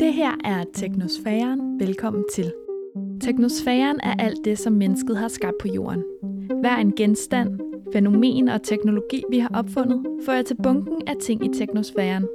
[0.00, 1.80] Det her er Teknosfæren.
[1.80, 2.52] Velkommen til.
[3.20, 6.02] Teknosfæren er alt det, som mennesket har skabt på jorden.
[6.60, 7.60] Hver en genstand,
[7.92, 12.26] fænomen og teknologi, vi har opfundet, fører til bunken af ting i teknosfæren.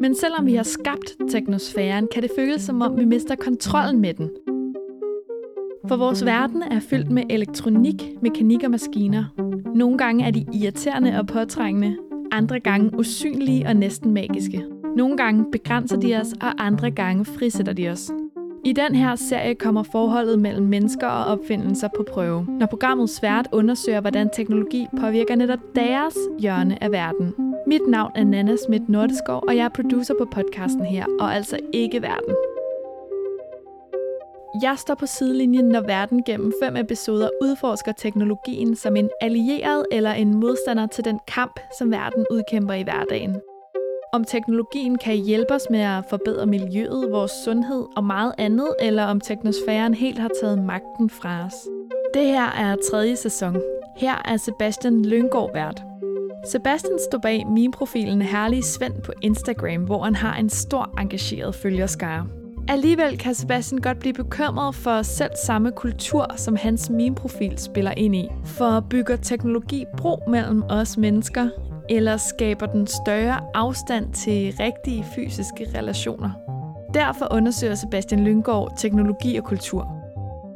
[0.00, 4.14] Men selvom vi har skabt teknosfæren, kan det føles som om, vi mister kontrollen med
[4.14, 4.30] den.
[5.88, 9.24] For vores verden er fyldt med elektronik, mekanik og maskiner.
[9.74, 11.96] Nogle gange er de irriterende og påtrængende,
[12.32, 14.75] andre gange usynlige og næsten magiske.
[14.96, 18.10] Nogle gange begrænser de os, og andre gange frisætter de os.
[18.64, 23.48] I den her serie kommer forholdet mellem mennesker og opfindelser på prøve, når programmet svært
[23.52, 27.34] undersøger, hvordan teknologi påvirker netop deres hjørne af verden.
[27.66, 31.58] Mit navn er Nana Schmidt Nordeskov, og jeg er producer på podcasten her, og altså
[31.72, 32.34] ikke verden.
[34.62, 40.12] Jeg står på sidelinjen, når verden gennem fem episoder udforsker teknologien som en allieret eller
[40.12, 43.36] en modstander til den kamp, som verden udkæmper i hverdagen.
[44.16, 49.04] Om teknologien kan hjælpe os med at forbedre miljøet, vores sundhed og meget andet, eller
[49.04, 51.54] om teknosfæren helt har taget magten fra os.
[52.14, 53.56] Det her er tredje sæson.
[53.96, 55.82] Her er Sebastian Lyngård vært.
[56.50, 61.54] Sebastian står bag min profilen Herlige Svend på Instagram, hvor han har en stor engageret
[61.54, 62.26] følgerskare.
[62.68, 68.16] Alligevel kan Sebastian godt blive bekymret for selv samme kultur, som hans meme-profil spiller ind
[68.16, 68.28] i.
[68.44, 71.48] For bygger teknologi bro mellem os mennesker,
[71.88, 76.30] eller skaber den større afstand til rigtige fysiske relationer?
[76.94, 79.92] Derfor undersøger Sebastian Lyngård teknologi og kultur.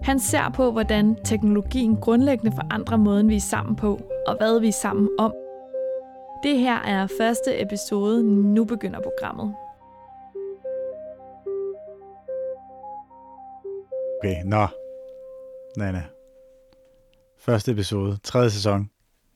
[0.03, 4.69] Han ser på, hvordan teknologien grundlæggende forandrer måden, vi er sammen på, og hvad vi
[4.69, 5.34] er sammen om.
[6.42, 8.23] Det her er første episode.
[8.55, 9.55] Nu begynder programmet.
[14.23, 14.67] Okay, nå.
[15.77, 16.03] Nana.
[17.39, 18.91] Første episode, tredje sæson.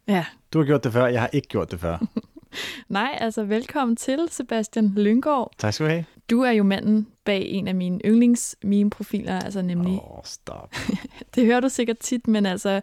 [0.09, 0.25] Ja.
[0.53, 1.99] Du har gjort det før, jeg har ikke gjort det før.
[2.89, 5.53] Nej, altså velkommen til, Sebastian Lyngård.
[5.59, 6.05] Tak skal du have.
[6.31, 9.93] Du er jo manden bag en af mine yndlings meme profiler altså nemlig...
[9.93, 10.75] Åh, oh, stop.
[11.35, 12.81] det hører du sikkert tit, men altså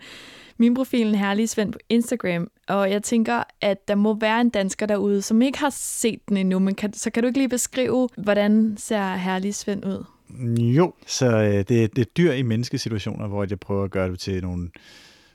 [0.58, 4.86] min profilen Herlige Svend på Instagram, og jeg tænker, at der må være en dansker
[4.86, 8.10] derude, som ikke har set den endnu, men kan, så kan du ikke lige beskrive,
[8.18, 10.04] hvordan ser Herlige Svend ud?
[10.60, 14.20] Jo, så øh, det, det er dyr i menneskesituationer, hvor jeg prøver at gøre det
[14.20, 14.70] til nogle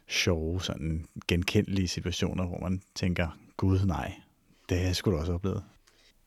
[0.08, 4.12] sjove, sådan genkendelige situationer, hvor man tænker, gud nej,
[4.68, 5.62] det har jeg sgu da også oplevet.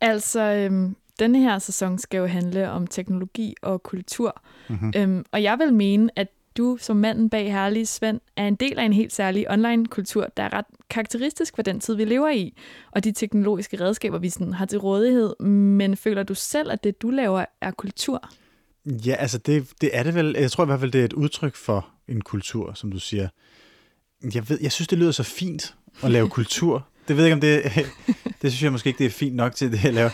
[0.02, 4.42] Altså, øhm, denne her sæson skal jo handle om teknologi og kultur.
[4.70, 4.94] Mm-hmm.
[4.96, 8.80] Øhm, og jeg vil mene, at du som manden bag Herlige Svend er en del
[8.80, 12.58] af en helt særlig online-kultur, der er ret karakteristisk for den tid, vi lever i,
[12.92, 15.40] og de teknologiske redskaber, vi sådan har til rådighed.
[15.46, 18.30] Men føler du selv, at det, du laver, er kultur?
[18.86, 20.36] Ja, altså det, det er det vel.
[20.40, 23.28] Jeg tror i hvert fald, det er et udtryk for en kultur, som du siger.
[24.34, 26.88] Jeg, ved, jeg synes, det lyder så fint at lave kultur.
[27.08, 27.86] Det ved jeg ikke, om det...
[28.42, 30.10] Det synes jeg måske ikke, det er fint nok til det, jeg laver.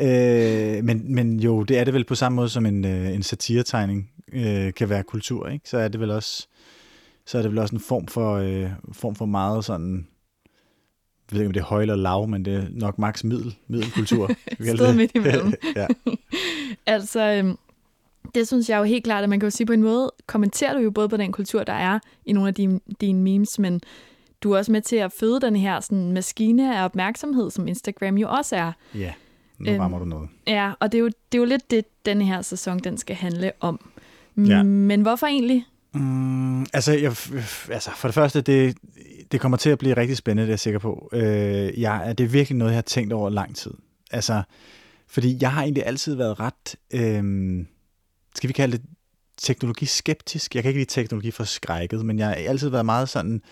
[0.00, 3.22] Øh, men, men jo, det er det vel på samme måde som en, øh, en
[3.22, 5.68] satiretegning øh, kan være kultur, ikke?
[5.68, 6.46] Så er det vel også
[7.26, 10.06] så er det vel også en form for, øh, form for meget sådan
[11.30, 13.56] jeg ved ikke, om det er høj eller lav, men det er nok maks middel,
[13.68, 14.30] middelkultur.
[14.74, 15.52] Sted midt imellem.
[15.76, 15.86] ja.
[16.86, 17.56] altså, øhm,
[18.34, 20.74] det synes jeg jo helt klart, at man kan jo sige på en måde, kommenterer
[20.74, 23.80] du jo både på den kultur, der er i nogle af dine, dine memes, men
[24.42, 28.18] du er også med til at føde den her sådan, maskine af opmærksomhed, som Instagram
[28.18, 28.72] jo også er.
[28.94, 29.12] Ja,
[29.58, 30.28] nu rammer øhm, du noget.
[30.46, 33.16] Ja, og det er, jo, det er jo lidt det, den her sæson, den skal
[33.16, 33.90] handle om.
[34.36, 34.62] Ja.
[34.62, 35.64] Men hvorfor egentlig?
[35.92, 37.16] Mm, altså, jeg,
[37.70, 38.76] altså, for det første, det,
[39.32, 41.08] det kommer til at blive rigtig spændende, det er jeg sikker på.
[41.12, 43.70] Øh, jeg, det er virkelig noget, jeg har tænkt over lang tid.
[44.10, 44.42] Altså,
[45.06, 46.76] fordi jeg har egentlig altid været ret...
[46.94, 47.64] Øh,
[48.36, 48.86] skal vi kalde det
[49.38, 50.54] teknologiskeptisk.
[50.54, 53.42] Jeg kan ikke lide teknologi for skrækket, men jeg har altid været meget sådan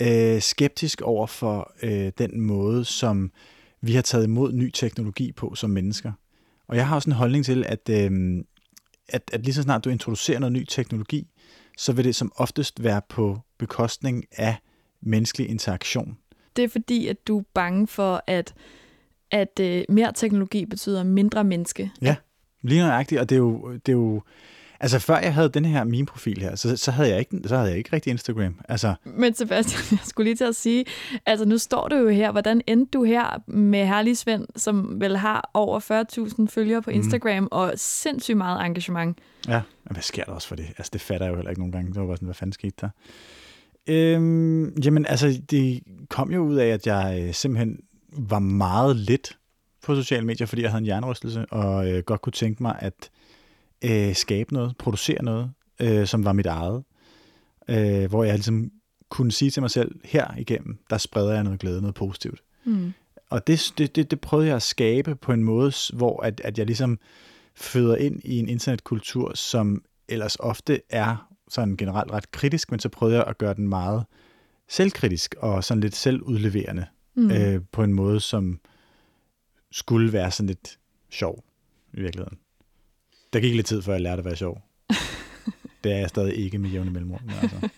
[0.00, 3.32] øh, skeptisk over for øh, den måde, som
[3.80, 6.12] vi har taget imod ny teknologi på som mennesker.
[6.68, 8.44] Og jeg har også en holdning til, at, øh,
[9.08, 11.28] at, at lige så snart du introducerer noget ny teknologi,
[11.78, 14.56] så vil det som oftest være på bekostning af
[15.00, 16.18] menneskelig interaktion.
[16.56, 18.54] Det er fordi, at du er bange for, at,
[19.30, 21.90] at øh, mere teknologi betyder mindre menneske.
[22.02, 22.16] Ja.
[22.62, 24.22] Lige nøjagtigt, og det er jo, det er jo
[24.80, 27.68] Altså før jeg havde den her meme-profil her, så, så, havde jeg ikke, så havde
[27.68, 28.54] jeg ikke rigtig Instagram.
[28.68, 28.94] Altså.
[29.04, 30.84] Men Sebastian, jeg skulle lige til at sige,
[31.26, 35.16] altså nu står du jo her, hvordan endte du her med Herlig Svend, som vel
[35.16, 35.80] har over
[36.40, 36.96] 40.000 følgere på mhm.
[36.96, 37.48] Instagram mm.
[37.50, 39.18] og sindssygt meget engagement.
[39.48, 40.66] Ja, men hvad sker der også for det?
[40.78, 41.92] Altså det fatter jeg jo heller ikke nogen gange.
[41.92, 42.88] Det var bare sådan, hvad fanden skete der?
[43.86, 47.80] Øhm, jamen altså, det kom jo ud af, at jeg øh, simpelthen
[48.12, 49.37] var meget lidt
[49.88, 53.10] på sociale medier, fordi jeg havde en hjernerystelse, og øh, godt kunne tænke mig at
[53.84, 55.50] øh, skabe noget, producere noget,
[55.80, 56.84] øh, som var mit eget.
[57.68, 58.70] Øh, hvor jeg ligesom
[59.08, 62.42] kunne sige til mig selv, her igennem, der spreder jeg noget glæde, noget positivt.
[62.64, 62.92] Mm.
[63.30, 66.58] Og det, det, det, det prøvede jeg at skabe på en måde, hvor at, at
[66.58, 66.98] jeg ligesom
[67.54, 72.88] føder ind i en internetkultur, som ellers ofte er sådan generelt ret kritisk, men så
[72.88, 74.04] prøvede jeg at gøre den meget
[74.68, 77.30] selvkritisk og sådan lidt selvudleverende mm.
[77.30, 78.60] øh, på en måde, som
[79.72, 80.78] skulle være sådan lidt
[81.10, 81.44] sjov
[81.92, 82.38] i virkeligheden.
[83.32, 84.62] Der gik lidt tid, før jeg lærte at være sjov.
[85.84, 87.20] det er jeg stadig ikke med jævne mellemrum.
[87.24, 87.68] Men altså,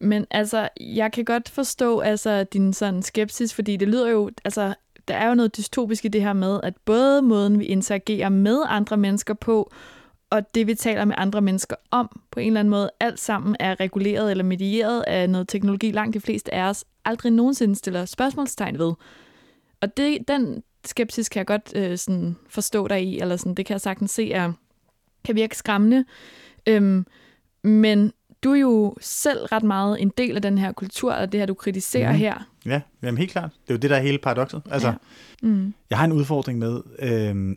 [0.00, 4.74] men altså, jeg kan godt forstå altså, din sådan skepsis, fordi det lyder jo, altså,
[5.08, 8.62] der er jo noget dystopisk i det her med, at både måden, vi interagerer med
[8.66, 9.72] andre mennesker på,
[10.30, 13.56] og det, vi taler med andre mennesker om, på en eller anden måde, alt sammen
[13.60, 18.04] er reguleret eller medieret af noget teknologi, langt de fleste af os aldrig nogensinde stiller
[18.04, 18.92] spørgsmålstegn ved.
[19.80, 23.66] Og det, den skepsis kan jeg godt øh, sådan forstå dig i, eller sådan, det
[23.66, 24.52] kan jeg sagtens se er,
[25.24, 26.04] kan virke skræmmende.
[26.66, 27.06] Øhm,
[27.62, 28.12] men
[28.42, 31.46] du er jo selv ret meget en del af den her kultur, og det her,
[31.46, 32.18] du kritiserer mm.
[32.18, 32.48] her.
[32.66, 33.50] Ja, jamen helt klart.
[33.62, 34.62] Det er jo det, der er hele paradokset.
[34.70, 34.94] Altså, ja.
[35.42, 35.74] mm.
[35.90, 37.56] Jeg har en udfordring med, øh,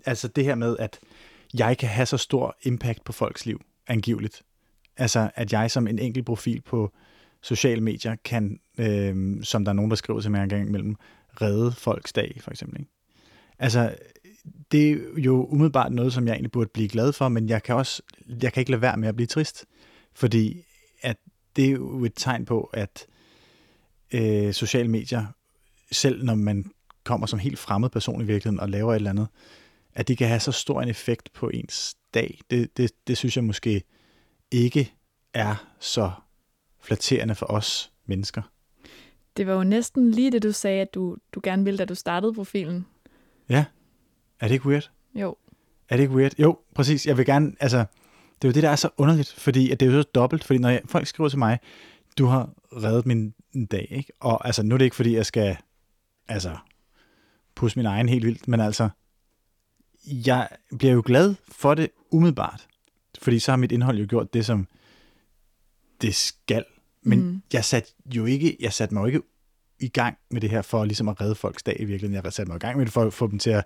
[0.10, 0.98] altså det her med, at
[1.54, 4.42] jeg kan have så stor impact på folks liv, angiveligt.
[4.96, 6.92] Altså, at jeg som en enkelt profil på
[7.42, 10.96] sociale medier kan, øh, som der er nogen, der skriver til mig en gang imellem,
[11.42, 12.80] redde folks dag, for eksempel.
[12.80, 12.90] Ikke?
[13.58, 13.94] Altså,
[14.72, 17.74] det er jo umiddelbart noget, som jeg egentlig burde blive glad for, men jeg kan
[17.74, 18.02] også,
[18.42, 19.66] jeg kan ikke lade være med at blive trist,
[20.14, 20.64] fordi
[21.02, 21.16] at
[21.56, 23.06] det er jo et tegn på, at
[24.12, 25.26] øh, sociale medier,
[25.92, 26.70] selv når man
[27.04, 29.28] kommer som helt fremmed person i virkeligheden og laver et eller andet,
[29.94, 33.36] at de kan have så stor en effekt på ens dag, det, det, det synes
[33.36, 33.82] jeg måske
[34.50, 34.94] ikke
[35.34, 36.10] er så
[36.80, 38.42] flatterende for os mennesker.
[39.36, 41.94] Det var jo næsten lige det, du sagde, at du, du gerne ville, da du
[41.94, 42.86] startede profilen.
[43.48, 43.64] Ja.
[44.40, 44.90] Er det ikke weird?
[45.14, 45.36] Jo.
[45.88, 46.32] Er det ikke weird?
[46.38, 47.06] Jo, præcis.
[47.06, 47.78] Jeg vil gerne, altså,
[48.42, 50.44] det er jo det, der er så underligt, fordi at det er jo så dobbelt,
[50.44, 51.58] fordi når jeg, folk skriver til mig,
[52.18, 53.34] du har reddet min
[53.70, 54.12] dag, ikke?
[54.20, 55.56] Og altså, nu er det ikke, fordi jeg skal,
[56.28, 56.56] altså,
[57.54, 58.88] pusse min egen helt vildt, men altså,
[60.06, 60.48] jeg
[60.78, 62.66] bliver jo glad for det umiddelbart,
[63.18, 64.66] fordi så har mit indhold jo gjort det, som
[66.02, 66.64] det skal.
[67.02, 67.42] Men mm.
[67.52, 69.22] jeg satte jo ikke, jeg satte mig jo ikke
[69.80, 72.24] i gang med det her for ligesom at redde folks dag i virkeligheden.
[72.24, 73.64] Jeg satte mig i gang med det for at få dem til at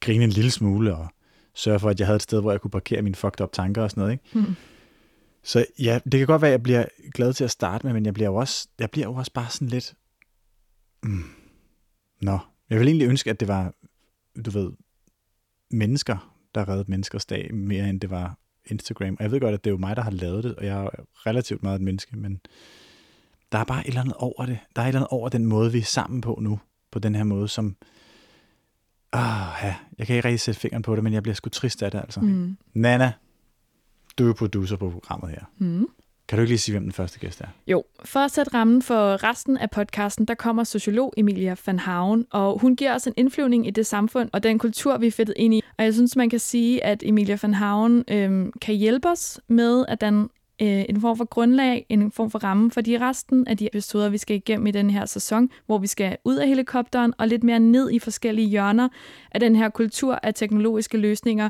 [0.00, 1.08] grine en lille smule og
[1.54, 3.82] sørge for, at jeg havde et sted, hvor jeg kunne parkere mine fucked up tanker
[3.82, 4.12] og sådan noget.
[4.12, 4.48] Ikke?
[4.48, 4.54] Mm.
[5.42, 6.84] Så ja, det kan godt være, at jeg bliver
[7.14, 9.50] glad til at starte med, men jeg bliver jo også, jeg bliver jo også bare
[9.50, 9.94] sådan lidt...
[11.02, 11.24] Mm.
[12.22, 12.38] Nå,
[12.70, 13.74] jeg vil egentlig ønske, at det var,
[14.44, 14.72] du ved,
[15.70, 19.16] mennesker, der reddede menneskers dag, mere end det var Instagram.
[19.18, 20.84] Og jeg ved godt, at det er jo mig, der har lavet det, og jeg
[20.84, 20.88] er
[21.26, 22.40] relativt meget et menneske, men
[23.52, 24.58] der er bare et eller andet over det.
[24.76, 27.14] Der er et eller andet over den måde, vi er sammen på nu, på den
[27.14, 27.76] her måde, som...
[29.12, 31.82] Ah, ja, jeg kan ikke rigtig sætte fingeren på det, men jeg bliver sgu trist
[31.82, 32.20] af det, altså.
[32.20, 32.56] Mm.
[32.74, 33.12] Nana,
[34.18, 35.44] du er producer på programmet her.
[35.58, 35.86] Mm.
[36.28, 37.46] Kan du ikke lige sige, hvem den første gæst er?
[37.66, 42.26] Jo, for at sætte rammen for resten af podcasten, der kommer sociolog Emilia van Haven,
[42.30, 45.34] og hun giver os en indflyvning i det samfund og den kultur, vi er fedtet
[45.36, 45.62] ind i.
[45.78, 49.84] Og jeg synes, man kan sige, at Emilia van Haven øhm, kan hjælpe os med
[49.88, 50.28] at danne
[50.62, 54.08] øh, en form for grundlag, en form for ramme for de resten af de episoder,
[54.08, 57.44] vi skal igennem i den her sæson, hvor vi skal ud af helikopteren og lidt
[57.44, 58.88] mere ned i forskellige hjørner
[59.30, 61.48] af den her kultur af teknologiske løsninger,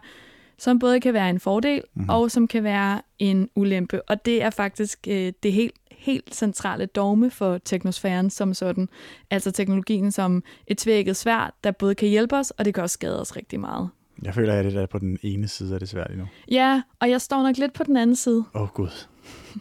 [0.59, 2.11] som både kan være en fordel mm-hmm.
[2.11, 4.03] og som kan være en ulempe.
[4.03, 8.89] Og det er faktisk øh, det helt, helt centrale dogme for teknosfæren som sådan.
[9.31, 12.95] Altså teknologien som et tvækket svært, der både kan hjælpe os, og det kan også
[12.95, 13.89] skade os rigtig meget.
[14.23, 16.25] Jeg føler, at det er på den ene side af det svært nu.
[16.51, 18.45] Ja, og jeg står nok lidt på den anden side.
[18.55, 19.07] Åh oh, gud,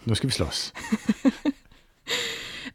[0.05, 0.73] nu skal vi slås.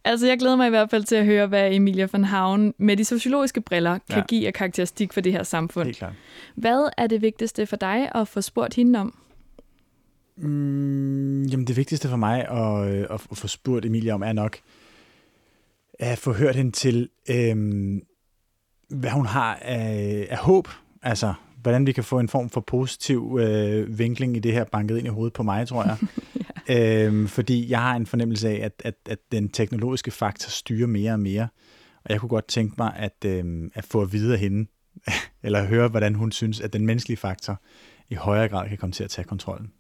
[0.05, 2.97] Altså, jeg glæder mig i hvert fald til at høre, hvad Emilia von Havn med
[2.97, 4.25] de sociologiske briller kan ja.
[4.29, 5.85] give af karakteristik for det her samfund.
[5.85, 6.13] Helt klart.
[6.55, 9.15] Hvad er det vigtigste for dig at få spurgt hende om?
[10.37, 14.59] Mm, jamen, det vigtigste for mig at, øh, at få spurgt Emilia om er nok
[15.99, 18.03] at få hørt hende til, øhm,
[18.89, 20.69] hvad hun har af, af håb.
[21.03, 24.99] Altså, hvordan vi kan få en form for positiv øh, vinkling i det her banket
[24.99, 25.97] ind i hovedet på mig, tror jeg.
[26.69, 27.05] ja.
[27.07, 31.13] øhm, fordi jeg har en fornemmelse af, at, at, at den teknologiske faktor styrer mere
[31.13, 31.49] og mere.
[32.05, 34.71] Og jeg kunne godt tænke mig at, øhm, at få at vide af hende,
[35.43, 37.61] eller høre, hvordan hun synes, at den menneskelige faktor
[38.09, 39.73] i højere grad kan komme til at tage kontrollen.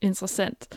[0.00, 0.68] Interessant.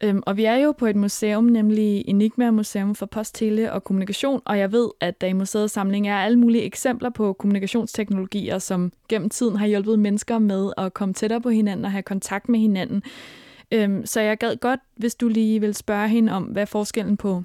[0.00, 3.84] Øhm, og vi er jo på et museum, nemlig Enigma Museum for Post, Tele og
[3.84, 8.58] Kommunikation, og jeg ved, at der i museets samling er alle mulige eksempler på kommunikationsteknologier,
[8.58, 12.48] som gennem tiden har hjulpet mennesker med at komme tættere på hinanden og have kontakt
[12.48, 13.02] med hinanden.
[13.72, 17.16] Øhm, så jeg gad godt, hvis du lige vil spørge hende om, hvad er forskellen
[17.16, 17.42] på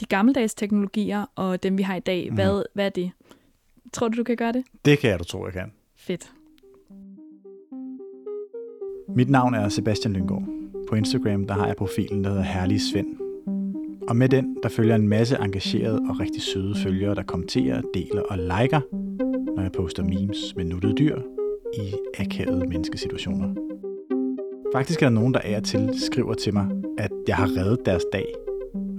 [0.00, 2.28] de gammeldags teknologier og dem, vi har i dag.
[2.30, 2.34] Mm.
[2.34, 3.10] Hvad, hvad er det?
[3.92, 4.64] Tror du, du kan gøre det?
[4.84, 5.72] Det kan jeg, du tror, jeg kan.
[5.96, 6.32] Fedt.
[9.08, 10.44] Mit navn er Sebastian Lyngård.
[10.88, 13.16] På Instagram der har jeg profilen, der hedder Herlig Svend.
[14.08, 18.22] Og med den, der følger en masse engagerede og rigtig søde følgere, der kommenterer, deler
[18.22, 18.80] og liker,
[19.56, 21.16] når jeg poster memes med nuttede dyr
[21.74, 23.54] i akavede menneskesituationer.
[24.74, 26.66] Faktisk er der nogen, der af og til skriver til mig,
[26.98, 28.26] at jeg har reddet deres dag.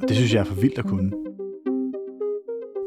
[0.01, 1.26] Og det synes jeg er for vildt at kunne.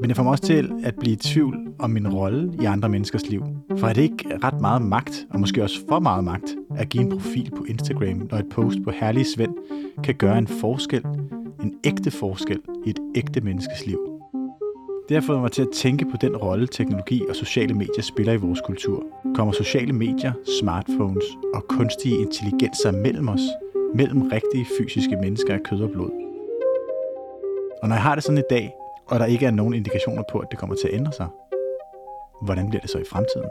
[0.01, 2.89] Men det får mig også til at blive i tvivl om min rolle i andre
[2.89, 3.45] menneskers liv.
[3.77, 7.03] For er det ikke ret meget magt, og måske også for meget magt, at give
[7.03, 9.55] en profil på Instagram, når et post på Herlig Svend
[10.05, 11.05] kan gøre en forskel,
[11.63, 13.99] en ægte forskel i et ægte menneskes liv?
[15.09, 18.33] Det har fået mig til at tænke på den rolle, teknologi og sociale medier spiller
[18.33, 19.05] i vores kultur.
[19.35, 23.41] Kommer sociale medier, smartphones og kunstige intelligenser mellem os,
[23.95, 26.11] mellem rigtige fysiske mennesker af kød og blod?
[27.83, 28.73] Og når jeg har det sådan i dag,
[29.11, 31.29] og der ikke er nogen indikationer på, at det kommer til at ændre sig,
[32.43, 33.51] hvordan bliver det så i fremtiden?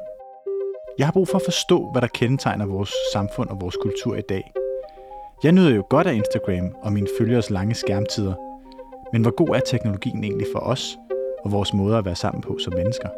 [0.98, 4.22] Jeg har brug for at forstå, hvad der kendetegner vores samfund og vores kultur i
[4.30, 4.54] dag.
[5.44, 8.34] Jeg nyder jo godt af Instagram og mine følgers lange skærmtider,
[9.14, 10.98] men hvor god er teknologien egentlig for os
[11.44, 13.10] og vores måde at være sammen på som mennesker?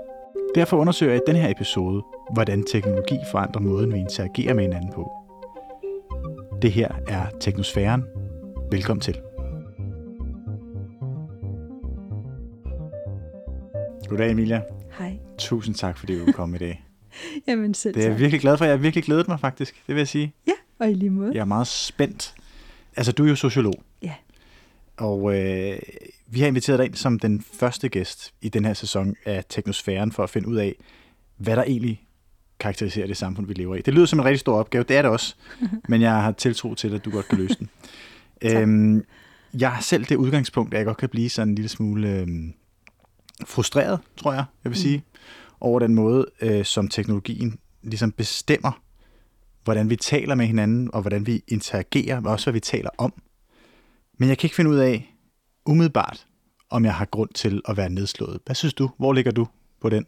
[0.56, 2.02] Derfor undersøger jeg i den her episode,
[2.34, 5.12] hvordan teknologi forandrer måden, vi interagerer med hinanden på.
[6.62, 8.04] Det her er Teknosfæren.
[8.72, 9.31] Velkommen til.
[14.12, 14.62] Goddag Emilia.
[14.98, 15.18] Hej.
[15.38, 16.86] Tusind tak, fordi du kom i dag.
[17.48, 18.66] Jamen selv Det er jeg virkelig glad for.
[18.66, 20.34] Jeg har virkelig glædet mig faktisk, det vil jeg sige.
[20.48, 21.32] Ja, og i lige måde.
[21.34, 22.34] Jeg er meget spændt.
[22.96, 23.84] Altså, du er jo sociolog.
[24.02, 24.14] Ja.
[24.98, 25.80] Og øh,
[26.28, 30.12] vi har inviteret dig ind som den første gæst i den her sæson af Teknosfæren
[30.12, 30.76] for at finde ud af,
[31.38, 32.08] hvad der egentlig
[32.60, 33.82] karakteriserer det samfund, vi lever i.
[33.82, 35.36] Det lyder som en rigtig stor opgave, det er det også,
[35.90, 37.70] men jeg har tiltro til, at du godt kan løse den.
[38.52, 39.06] øhm,
[39.60, 42.54] jeg har selv det udgangspunkt, at jeg godt kan blive sådan en lille smule øhm,
[43.46, 45.04] frustreret, tror jeg, jeg vil sige, mm.
[45.62, 48.82] over den måde, øh, som teknologien ligesom bestemmer,
[49.64, 53.14] hvordan vi taler med hinanden, og hvordan vi interagerer, og også hvad vi taler om.
[54.18, 55.16] Men jeg kan ikke finde ud af,
[55.66, 56.26] umiddelbart,
[56.70, 58.40] om jeg har grund til at være nedslået.
[58.46, 58.90] Hvad synes du?
[58.98, 59.48] Hvor ligger du
[59.82, 60.06] på den?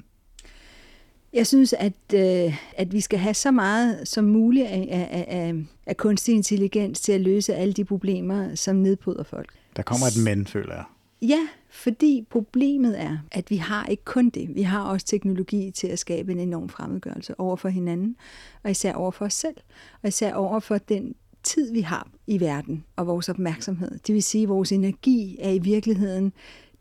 [1.34, 5.54] Jeg synes, at, øh, at vi skal have så meget som muligt af, af, af,
[5.86, 9.54] af kunstig intelligens til at løse alle de problemer, som nedbryder folk.
[9.76, 10.84] Der kommer et men, føler jeg.
[11.22, 14.56] Ja, fordi problemet er, at vi har ikke kun det.
[14.56, 18.16] Vi har også teknologi til at skabe en enorm fremmedgørelse over for hinanden,
[18.64, 19.56] og især over for os selv,
[20.02, 24.00] og især over for den tid, vi har i verden, og vores opmærksomhed.
[24.08, 26.34] Det vil sige, at vores energi er i virkeligheden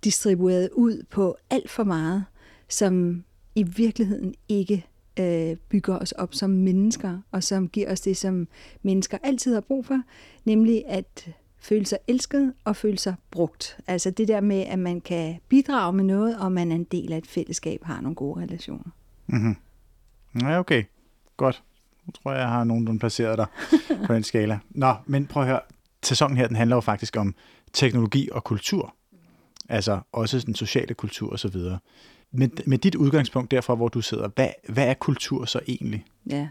[0.05, 2.25] distribueret ud på alt for meget,
[2.69, 4.87] som i virkeligheden ikke
[5.21, 8.49] øh, bygger os op som mennesker, og som giver os det, som
[8.83, 10.03] mennesker altid har brug for,
[10.45, 11.29] nemlig at
[11.63, 13.77] føle sig elsket og føle sig brugt.
[13.87, 17.13] Altså det der med, at man kan bidrage med noget, og man er en del
[17.13, 18.91] af et fællesskab, har nogle gode relationer.
[19.27, 19.57] Mm-hmm.
[20.41, 20.85] Ja, okay.
[21.37, 21.63] Godt.
[22.07, 23.47] Nu tror jeg, jeg har nogen, der placeret dig
[24.07, 24.59] på den skala.
[24.71, 25.61] Nå, men prøv at høre.
[26.03, 27.35] Sæsonen her, den handler jo faktisk om
[27.73, 28.95] teknologi og kultur.
[29.69, 31.57] Altså også den sociale kultur osv.
[32.35, 36.05] Med, med dit udgangspunkt derfra, hvor du sidder, hvad, hvad er kultur så egentlig?
[36.27, 36.49] Ja,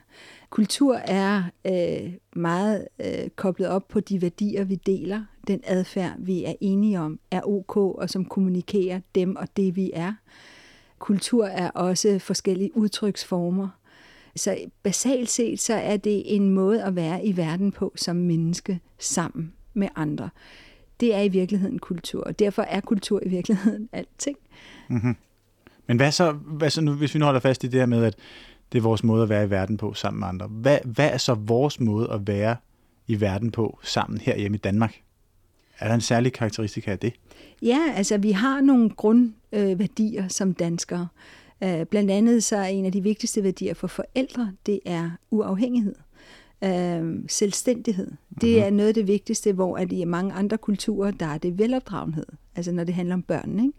[0.49, 6.43] kultur er øh, meget øh, koblet op på de værdier, vi deler, den adfærd, vi
[6.43, 10.13] er enige om, er ok, og som kommunikerer dem og det, vi er.
[10.99, 13.69] Kultur er også forskellige udtryksformer.
[14.35, 18.79] Så basalt set, så er det en måde at være i verden på som menneske
[18.99, 20.29] sammen med andre.
[20.99, 24.37] Det er i virkeligheden kultur, og derfor er kultur i virkeligheden alting.
[24.87, 25.15] Mm-hmm.
[25.91, 28.03] Men hvad så, hvad så nu, hvis vi nu holder fast i det her med,
[28.03, 28.15] at
[28.71, 30.47] det er vores måde at være i verden på sammen med andre.
[30.47, 32.55] Hvad, hvad er så vores måde at være
[33.07, 35.01] i verden på sammen her hjemme i Danmark?
[35.79, 37.13] Er der en særlig karakteristika af det?
[37.61, 41.07] Ja, altså vi har nogle grundværdier øh, som danskere.
[41.61, 45.95] Uh, blandt andet så er en af de vigtigste værdier for forældre, det er uafhængighed.
[46.61, 48.11] Uh, selvstændighed.
[48.41, 48.65] Det mhm.
[48.65, 52.25] er noget af det vigtigste, hvor at i mange andre kulturer, der er det velopdragenhed.
[52.55, 53.59] Altså når det handler om børn.
[53.59, 53.73] Ikke?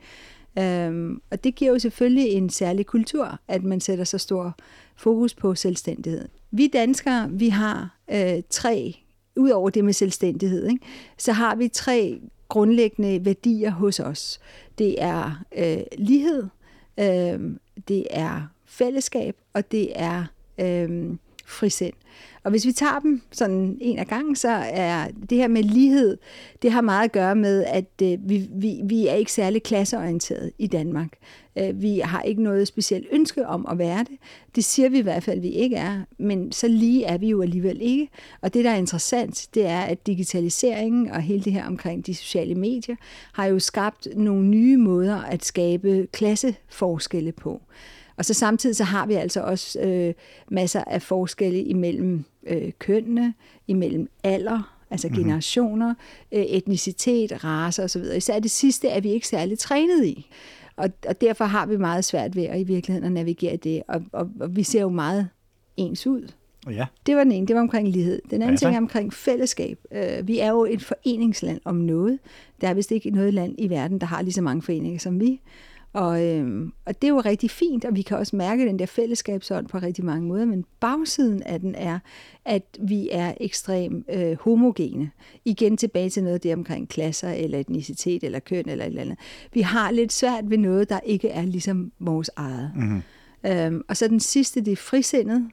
[0.59, 4.57] Øhm, og det giver jo selvfølgelig en særlig kultur, at man sætter så stor
[4.97, 6.29] fokus på selvstændighed.
[6.51, 8.95] Vi danskere, vi har øh, tre,
[9.37, 10.85] udover det med selvstændighed, ikke,
[11.19, 14.41] så har vi tre grundlæggende værdier hos os.
[14.79, 16.45] Det er øh, lighed,
[17.01, 17.41] øh,
[17.89, 20.25] det er fællesskab, og det er
[20.59, 21.17] øh,
[21.53, 21.95] frisind.
[22.45, 26.19] Og hvis vi tager dem sådan en af gangen, så er det her med lighed,
[26.63, 30.53] det har meget at gøre med, at øh, vi, vi, vi er ikke særlig klasseorienteret
[30.59, 31.09] i Danmark.
[31.59, 34.19] Øh, vi har ikke noget specielt ønske om at være det.
[34.57, 37.29] Det siger vi i hvert fald, at vi ikke er, men så lige er vi
[37.29, 38.09] jo alligevel ikke.
[38.41, 42.15] Og det, der er interessant, det er, at digitaliseringen og hele det her omkring de
[42.15, 42.97] sociale medier,
[43.33, 47.63] har jo skabt nogle nye måder at skabe klasseforskelle på.
[48.23, 50.15] Og så samtidig så har vi altså også øh,
[50.51, 53.35] masser af forskelle imellem øh, kønnene,
[53.67, 55.95] imellem alder, Altså generationer,
[56.33, 58.03] øh, etnicitet, race osv.
[58.17, 60.31] Især det sidste er vi ikke særlig trænet i.
[60.77, 63.83] Og, og derfor har vi meget svært ved at i virkeligheden at navigere det.
[63.89, 65.29] Og, og, og vi ser jo meget
[65.77, 66.33] ens ud.
[66.71, 66.87] Ja.
[67.07, 68.23] Det var den ene, det var omkring lighed.
[68.31, 69.79] Den anden Ja, ting er omkring fællesskab.
[69.93, 72.19] Øh, vi er jo et foreningsland om noget.
[72.61, 75.21] Der er vist ikke noget land i verden, der har lige så mange foreninger som
[75.21, 75.41] vi.
[75.93, 78.87] Og, øhm, og det er jo rigtig fint, og vi kan også mærke den der
[78.87, 81.99] fællesskabsånd på rigtig mange måder, men bagsiden af den er,
[82.45, 85.11] at vi er ekstremt øh, homogene.
[85.45, 89.19] Igen tilbage til noget det omkring klasser, eller etnicitet, eller køn, eller et eller andet.
[89.53, 92.73] Vi har lidt svært ved noget, der ikke er ligesom vores eget.
[92.77, 93.03] Mm-hmm.
[93.47, 95.49] Øhm, og så den sidste, det er frisindet.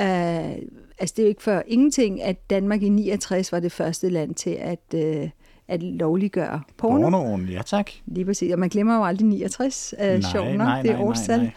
[0.00, 0.56] Øh,
[0.98, 4.34] altså det er jo ikke for ingenting, at Danmark i 69 var det første land
[4.34, 5.28] til at, øh,
[5.68, 7.00] at lovliggøre porno.
[7.00, 7.10] porno.
[7.10, 7.90] Pornoen, ja tak.
[8.06, 8.52] Lige præcis.
[8.52, 9.94] Og man glemmer jo aldrig 69.
[10.00, 10.82] Øh, sjovt nok.
[10.82, 11.52] det er årstal.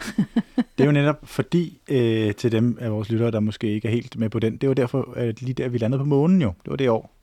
[0.55, 3.91] Det er jo netop fordi, øh, til dem af vores lyttere, der måske ikke er
[3.91, 6.53] helt med på den, det var derfor, øh, lige der vi landede på månen jo.
[6.63, 7.15] Det var det år.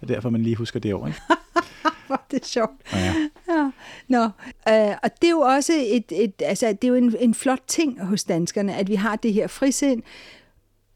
[0.00, 1.20] Det er derfor, man lige husker det år, ikke?
[2.06, 2.70] Hvor det er sjovt.
[2.92, 3.14] Ja.
[3.48, 3.70] Ja.
[4.08, 4.22] Nå,
[4.68, 7.60] øh, og det er jo også et, et, altså, det er jo en, en flot
[7.66, 10.02] ting hos danskerne, at vi har det her frisind.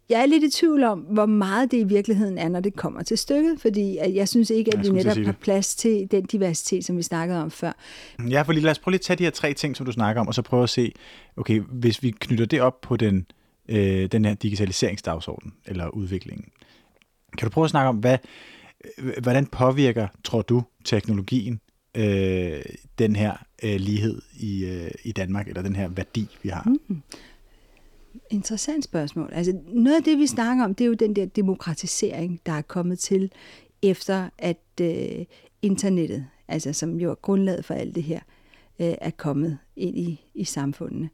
[0.09, 3.03] Jeg er lidt i tvivl om, hvor meget det i virkeligheden er, når det kommer
[3.03, 6.85] til stykket, fordi at jeg synes ikke, at vi netop har plads til den diversitet,
[6.85, 7.73] som vi snakkede om før.
[8.31, 9.93] Ja, for lige, lad os prøve lige at tage de her tre ting, som du
[9.93, 10.93] snakker om, og så prøve at se,
[11.37, 13.27] okay, hvis vi knytter det op på den,
[13.69, 16.47] øh, den her digitaliseringsdagsorden, eller udviklingen.
[17.39, 18.19] Kan du prøve at snakke om, hvad,
[18.99, 21.61] øh, hvordan påvirker, tror du, teknologien
[21.95, 22.63] øh,
[22.99, 26.73] den her øh, lighed i, øh, i Danmark, eller den her værdi, vi har?
[26.89, 27.03] Mm.
[28.31, 29.31] Interessant spørgsmål.
[29.33, 32.63] Altså, noget af det, vi snakker om, det er jo den der demokratisering, der er
[32.63, 33.33] kommet til
[33.83, 35.25] efter, at øh,
[35.63, 38.21] internettet, altså som jo er grundlaget for alt det her,
[38.81, 41.11] øh, er kommet ind i, i samfundene.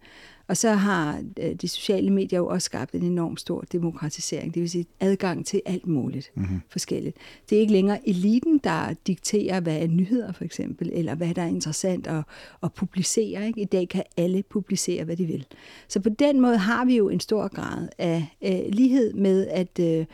[0.51, 4.63] Og så har øh, de sociale medier jo også skabt en enorm stor demokratisering, det
[4.63, 6.61] vil sige adgang til alt muligt mm-hmm.
[6.69, 7.17] forskelligt.
[7.51, 11.43] Det er ikke længere eliten, der dikterer, hvad er nyheder for eksempel, eller hvad der
[11.43, 12.25] er interessant at,
[12.63, 13.47] at publicere.
[13.47, 13.61] Ikke?
[13.61, 15.47] I dag kan alle publicere, hvad de vil.
[15.89, 19.79] Så på den måde har vi jo en stor grad af øh, lighed med, at...
[19.81, 20.07] Øh,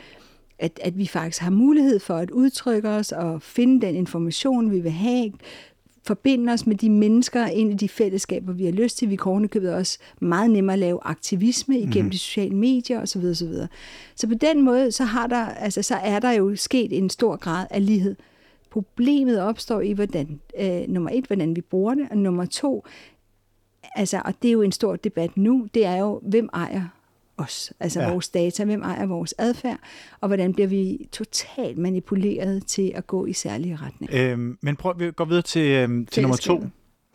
[0.59, 4.79] at, at vi faktisk har mulighed for at udtrykke os og finde den information, vi
[4.79, 5.31] vil have,
[6.07, 9.09] forbinde os med de mennesker ind i de fællesskaber, vi har lyst til.
[9.09, 12.11] Vi kan ovenikøbet også meget nemmere at lave aktivisme igennem mm.
[12.11, 13.25] de sociale medier osv.
[13.25, 13.53] osv.
[14.15, 17.35] Så på den måde, så, har der, altså, så er der jo sket en stor
[17.35, 18.15] grad af lighed.
[18.69, 22.85] Problemet opstår i, hvordan, øh, nummer et, hvordan vi bruger det, og nummer to,
[23.95, 26.96] altså, og det er jo en stor debat nu, det er jo, hvem ejer
[27.37, 28.11] os, altså ja.
[28.11, 29.79] vores data, hvem ejer vores adfærd,
[30.21, 34.31] og hvordan bliver vi totalt manipuleret til at gå i særlige retninger.
[34.31, 36.63] Øhm, men prøv at gå videre til, øhm, til nummer to,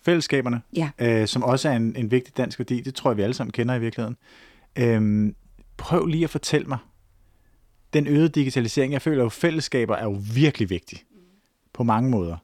[0.02, 0.90] fællesskaberne, ja.
[0.98, 2.80] øh, som også er en, en vigtig dansk værdi.
[2.80, 4.16] Det tror jeg, vi alle sammen kender i virkeligheden.
[4.78, 5.35] Øhm,
[5.76, 6.78] prøv lige at fortælle mig,
[7.92, 10.98] den øgede digitalisering, jeg føler jo, fællesskaber er jo virkelig vigtig
[11.72, 12.37] på mange måder.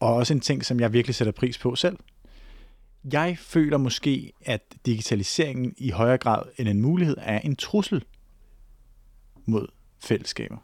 [0.00, 1.96] Og også en ting, som jeg virkelig sætter pris på selv.
[3.12, 8.04] Jeg føler måske, at digitaliseringen i højere grad end en mulighed er en trussel
[9.46, 9.66] mod
[10.00, 10.56] fællesskaber.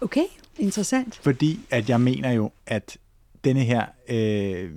[0.00, 0.24] Okay,
[0.58, 1.16] interessant.
[1.16, 2.98] Fordi at jeg mener jo, at
[3.44, 4.70] denne her øh,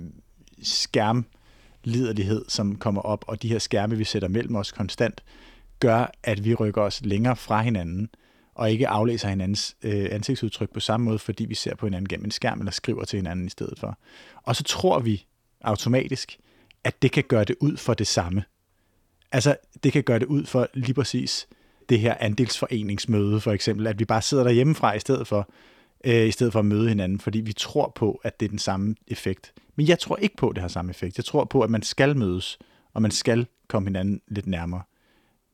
[0.62, 5.24] skærmliderlighed, som kommer op, og de her skærme, vi sætter mellem os konstant,
[5.80, 8.08] gør, at vi rykker os længere fra hinanden,
[8.54, 12.24] og ikke aflæser hinandens øh, ansigtsudtryk på samme måde, fordi vi ser på hinanden gennem
[12.24, 13.98] en skærm, eller skriver til hinanden i stedet for.
[14.42, 15.26] Og så tror vi
[15.60, 16.38] automatisk,
[16.84, 18.44] at det kan gøre det ud for det samme.
[19.32, 21.48] Altså, det kan gøre det ud for lige præcis
[21.88, 25.50] det her andelsforeningsmøde, for eksempel, at vi bare sidder derhjemmefra i stedet for,
[26.04, 28.58] øh, i stedet for at møde hinanden, fordi vi tror på, at det er den
[28.58, 29.52] samme effekt.
[29.76, 31.16] Men jeg tror ikke på, at det har samme effekt.
[31.16, 32.58] Jeg tror på, at man skal mødes,
[32.94, 34.82] og man skal komme hinanden lidt nærmere.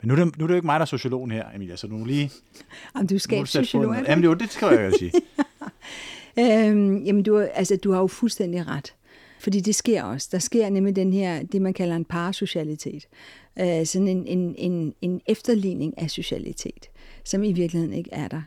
[0.00, 1.76] Men nu er det, nu er det jo ikke mig, der er sociologen her, Emilia,
[1.76, 2.30] så må lige...
[2.94, 3.96] Jamen, du er skabssociolog?
[4.08, 5.12] Jamen, jo, det skal jeg jo sige.
[6.68, 8.94] øhm, jamen, du, altså, du har jo fuldstændig ret.
[9.46, 10.28] Fordi det sker også.
[10.32, 13.09] Der sker nemlig den her, det man kalder en parasocialitet.
[13.61, 16.90] Øh, sådan en, en, en, en efterligning af socialitet,
[17.24, 18.42] som i virkeligheden ikke er der.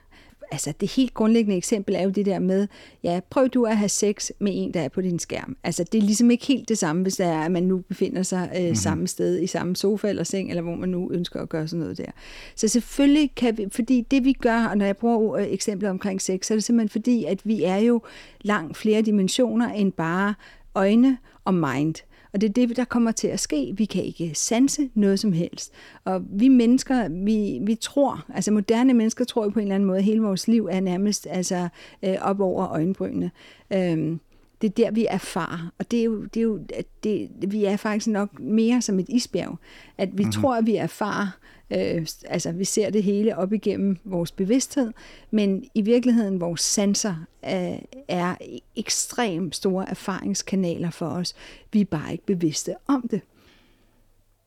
[0.51, 2.67] Altså det helt grundlæggende eksempel er jo det der med,
[3.03, 5.57] ja, prøv du at have sex med en, der er på din skærm.
[5.63, 8.23] Altså det er ligesom ikke helt det samme, hvis det er, at man nu befinder
[8.23, 8.75] sig øh, mm-hmm.
[8.75, 11.79] samme sted, i samme sofa eller seng, eller hvor man nu ønsker at gøre sådan
[11.79, 12.11] noget der.
[12.55, 16.21] Så selvfølgelig kan vi, fordi det vi gør, og når jeg bruger øh, eksempler omkring
[16.21, 18.01] sex, så er det simpelthen fordi, at vi er jo
[18.41, 20.33] langt flere dimensioner end bare
[20.79, 21.95] øjne og mind.
[22.33, 23.73] Og det er det, der kommer til at ske.
[23.77, 25.73] Vi kan ikke sanse noget som helst.
[26.05, 29.87] Og vi mennesker, vi, vi tror, altså moderne mennesker tror jo på en eller anden
[29.87, 31.67] måde, at hele vores liv er nærmest altså,
[32.03, 33.31] øh, op over øjenbrynene.
[33.73, 34.19] Øhm,
[34.61, 35.71] det er der, vi erfarer.
[35.79, 36.59] Og det er jo, det er jo
[37.03, 39.57] det, vi er faktisk nok mere som et isbjerg.
[39.97, 40.31] At vi mm-hmm.
[40.31, 41.27] tror, at vi erfarer,
[41.71, 44.91] øh, altså vi ser det hele op igennem vores bevidsthed,
[45.31, 48.35] men i virkeligheden vores sanser øh, er
[48.75, 51.35] ekstremt store erfaringskanaler for os.
[51.73, 53.21] Vi er bare ikke bevidste om det.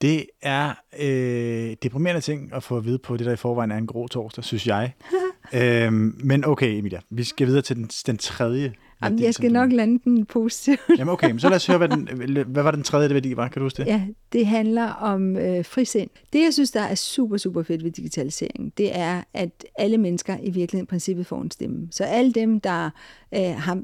[0.03, 3.77] Det er øh, deprimerende ting at få at vide på det, der i forvejen er
[3.77, 4.93] en grå torsdag, synes jeg.
[5.55, 9.73] øhm, men okay, Emilia, vi skal videre til den, den tredje Jamen, jeg skal nok
[9.73, 10.81] lande den positivt.
[10.99, 12.09] Jamen okay, men så lad os høre, hvad, den,
[12.53, 13.49] hvad var den tredje værdi var?
[13.49, 13.88] Kan du huske det?
[13.88, 16.11] Ja, det handler om øh, frisind.
[16.33, 20.37] Det, jeg synes, der er super, super fedt ved digitalisering, det er, at alle mennesker
[20.43, 21.88] i virkeligheden i princippet får en stemme.
[21.91, 22.91] Så alle dem, der
[23.35, 23.83] øh, har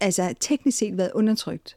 [0.00, 1.76] altså, teknisk set været undertrykt,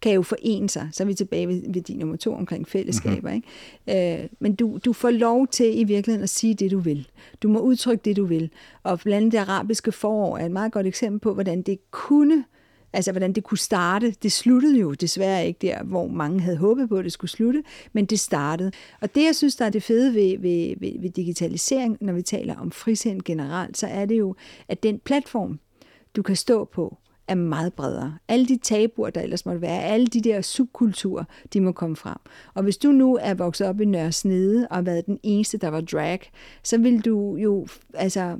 [0.00, 0.88] kan jo forene sig.
[0.92, 3.30] Så er vi tilbage ved, ved din nummer to omkring fællesskaber.
[3.30, 3.42] Mm-hmm.
[3.86, 4.22] Ikke?
[4.22, 7.08] Øh, men du, du får lov til i virkeligheden at sige det, du vil.
[7.42, 8.50] Du må udtrykke det, du vil.
[8.82, 12.44] Og blandt andet det arabiske forår er et meget godt eksempel på, hvordan det kunne
[12.92, 14.10] Altså, hvordan det kunne starte.
[14.10, 17.62] Det sluttede jo desværre ikke der, hvor mange havde håbet på, at det skulle slutte,
[17.92, 18.72] men det startede.
[19.00, 22.22] Og det, jeg synes, der er det fede ved, ved, ved, ved digitalisering, når vi
[22.22, 24.34] taler om frisind generelt, så er det jo,
[24.68, 25.60] at den platform,
[26.16, 26.96] du kan stå på,
[27.28, 28.14] er meget bredere.
[28.28, 32.18] Alle de tabuer, der ellers måtte være, alle de der subkulturer, de må komme frem.
[32.54, 35.58] Og hvis du nu er vokset op i Nørre Snede og har været den eneste,
[35.58, 36.20] der var drag,
[36.62, 38.38] så vil du jo, altså,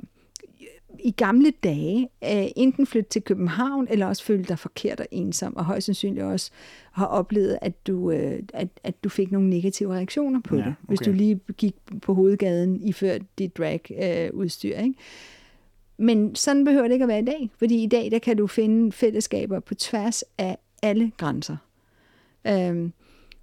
[1.03, 5.55] i gamle dage øh, enten flytte til København, eller også føle dig forkert og ensom,
[5.55, 6.51] og højst sandsynligt også
[6.91, 10.75] har oplevet, at du, øh, at, at du fik nogle negative reaktioner på ja, det,
[10.81, 14.75] hvis du lige gik på hovedgaden iført dit drag-udstyr.
[14.77, 14.95] Øh, ikke?
[15.99, 18.47] Men sådan behøver det ikke at være i dag, fordi i dag der kan du
[18.47, 21.57] finde fællesskaber på tværs af alle grænser.
[22.47, 22.93] Øhm,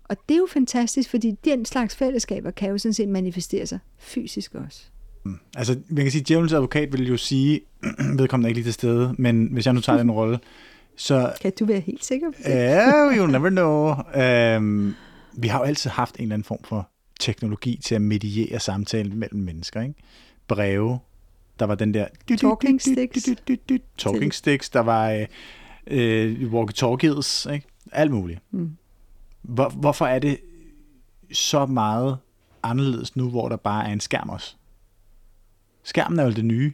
[0.05, 3.79] og det er jo fantastisk, fordi den slags fællesskaber kan jo sådan set manifestere sig
[3.99, 4.83] fysisk også.
[5.25, 5.39] Mm.
[5.57, 7.61] Altså, man kan sige, at djævelens advokat vil jo sige,
[8.19, 10.39] vedkommende er ikke lige til stede, men hvis jeg nu tager den rolle,
[10.97, 11.33] så...
[11.41, 12.51] Kan du være helt sikker på det?
[12.51, 13.95] Ja, you never know.
[14.23, 14.95] Øhm,
[15.33, 16.91] vi har jo altid haft en eller anden form for
[17.21, 19.95] teknologi til at mediere samtalen mellem mennesker, ikke?
[20.49, 20.99] Breve,
[21.59, 22.07] der var den der...
[22.39, 23.29] Talking sticks.
[23.99, 24.71] Talking sticks.
[24.71, 25.27] Der var øh,
[25.87, 27.53] øh, walkie-talkies.
[27.53, 27.67] Ikke?
[27.93, 28.41] Alt muligt.
[28.51, 28.77] Mm.
[29.43, 30.41] Hvor, hvorfor er det
[31.33, 32.19] så meget
[32.63, 34.57] anderledes nu, hvor der bare er en skærm også?
[35.83, 36.73] Skærmen er jo det nye.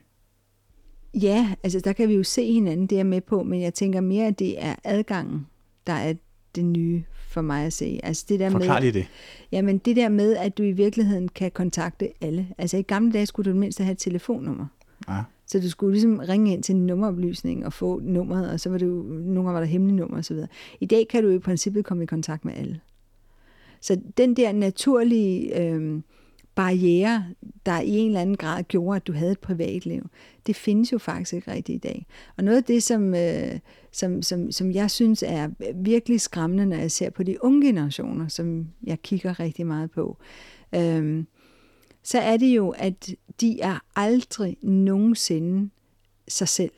[1.14, 4.00] Ja, altså der kan vi jo se hinanden, det er med på, men jeg tænker
[4.00, 5.46] mere, at det er adgangen,
[5.86, 6.14] der er
[6.54, 8.00] det nye for mig at se.
[8.02, 9.06] Altså det der Forklar med, det.
[9.52, 12.48] Jamen det der med, at du i virkeligheden kan kontakte alle.
[12.58, 14.66] Altså i gamle dage skulle du mindst have et telefonnummer.
[15.08, 15.22] Ja.
[15.46, 18.78] Så du skulle ligesom ringe ind til en nummeroplysning og få nummeret, og så var
[18.78, 20.36] det jo, nogle gange var der hemmelige nummer osv.
[20.80, 22.80] I dag kan du i princippet komme i kontakt med alle.
[23.80, 26.00] Så den der naturlige øh,
[26.54, 27.26] barriere,
[27.66, 30.08] der i en eller anden grad gjorde, at du havde et privatliv,
[30.46, 32.06] det findes jo faktisk ikke rigtigt i dag.
[32.36, 33.58] Og noget af det, som, øh,
[33.92, 38.28] som, som, som jeg synes er virkelig skræmmende, når jeg ser på de unge generationer,
[38.28, 40.16] som jeg kigger rigtig meget på,
[40.74, 41.24] øh,
[42.02, 43.10] så er det jo, at
[43.40, 45.70] de er aldrig nogensinde
[46.28, 46.72] sig selv.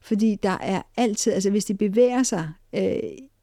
[0.00, 3.00] Fordi der er altid, altså hvis de bevæger sig øh,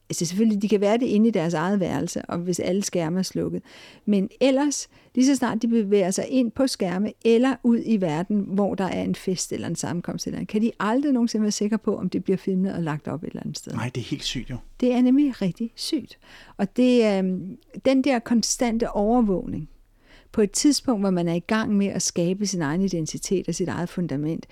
[0.09, 3.19] altså selvfølgelig, de kan være det inde i deres eget værelse, og hvis alle skærme
[3.19, 3.61] er slukket.
[4.05, 8.45] Men ellers, lige så snart de bevæger sig ind på skærme, eller ud i verden,
[8.47, 11.77] hvor der er en fest eller en sammenkomst, eller kan de aldrig nogensinde være sikre
[11.77, 13.73] på, om det bliver filmet og lagt op et eller andet sted.
[13.73, 14.57] Nej, det er helt sygt jo.
[14.79, 16.17] Det er nemlig rigtig sygt.
[16.57, 17.39] Og det, øh,
[17.85, 19.69] den der konstante overvågning,
[20.35, 23.55] på et tidspunkt, hvor man er i gang med at skabe sin egen identitet og
[23.55, 24.45] sit eget fundament,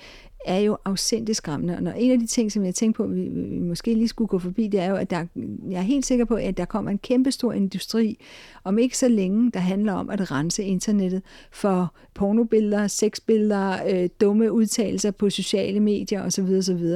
[0.45, 1.91] er jo afsindigt skræmmende.
[1.91, 4.39] Og en af de ting, som jeg tænker på, vi, vi måske lige skulle gå
[4.39, 5.25] forbi, det er jo, at der,
[5.69, 8.17] jeg er helt sikker på, at der kommer en kæmpe stor industri,
[8.63, 14.51] om ikke så længe, der handler om at rense internettet for pornobilleder, sexbilleder, øh, dumme
[14.51, 16.43] udtalelser på sociale medier osv.
[16.57, 16.87] osv.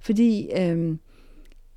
[0.00, 0.96] Fordi øh,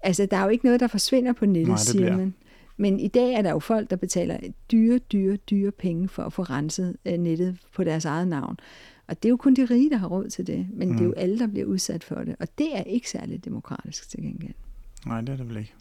[0.03, 2.33] altså, der er jo ikke noget, der forsvinder på nettet, Nej, siger man.
[2.77, 4.37] Men i dag er der jo folk, der betaler
[4.71, 8.57] dyre, dyre, dyre penge for at få renset øh, nettet på deres eget navn.
[9.11, 10.93] Og det er jo kun de rige, der har råd til det, men mm.
[10.93, 11.21] det er jo mm.
[11.21, 12.35] alle, der bliver udsat for det.
[12.39, 14.53] Og det er ikke særlig demokratisk til gengæld.
[15.05, 15.73] Nej, det er det vel ikke.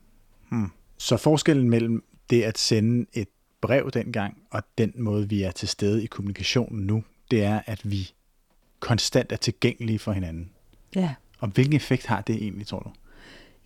[0.48, 0.68] Hmm.
[0.98, 3.28] Så forskellen mellem det at sende et
[3.60, 7.90] brev dengang, og den måde, vi er til stede i kommunikationen nu, det er, at
[7.90, 8.10] vi
[8.80, 10.50] konstant er tilgængelige for hinanden.
[10.94, 11.14] Ja.
[11.38, 12.90] Og hvilken effekt har det egentlig, tror du?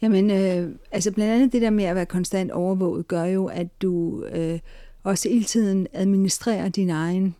[0.02, 3.82] Jamen, øh, altså blandt andet det der med at være konstant overvåget, gør jo, at
[3.82, 4.58] du øh,
[5.02, 7.34] også hele tiden administrerer din egen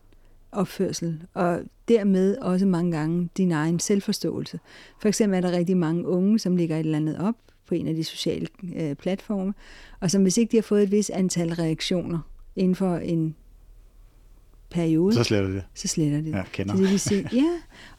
[0.55, 4.61] opførsel, og dermed også mange gange din egen selvforståelse.
[5.01, 7.35] For eksempel er der rigtig mange unge, som ligger et eller andet op
[7.69, 9.55] på en af de sociale øh, platforme,
[10.01, 12.19] og som hvis ikke de har fået et vis antal reaktioner
[12.57, 13.35] inden for en
[14.71, 15.62] periode, Så sletter det.
[15.75, 16.31] så sletter det.
[16.31, 16.75] Ja, kender.
[16.77, 17.51] Så det vil sige, ja,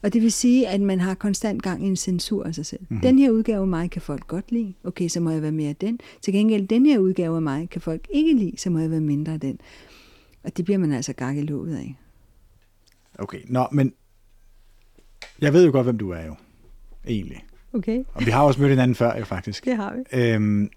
[0.02, 2.80] og det vil sige, at man har konstant gang i en censur af sig selv.
[2.80, 3.00] Mm-hmm.
[3.00, 4.74] Den her udgave af mig kan folk godt lide.
[4.84, 5.98] Okay, så må jeg være mere af den.
[6.22, 9.00] Til gengæld, den her udgave af mig kan folk ikke lide, så må jeg være
[9.00, 9.58] mindre af den.
[10.44, 11.98] Og det bliver man altså låget af.
[13.18, 13.92] Okay, nå, men
[15.40, 16.36] jeg ved jo godt, hvem du er jo,
[17.06, 17.44] egentlig.
[17.72, 19.64] Okay, Og vi har også mødt hinanden før, jo faktisk.
[19.64, 20.20] det har vi.
[20.20, 20.70] Øhm,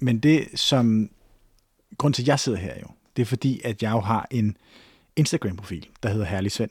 [0.00, 1.10] men det, som...
[1.98, 4.56] Grund til, at jeg sidder her jo, det er fordi, at jeg jo har en
[5.16, 6.70] Instagram-profil, der hedder Herlig Svend.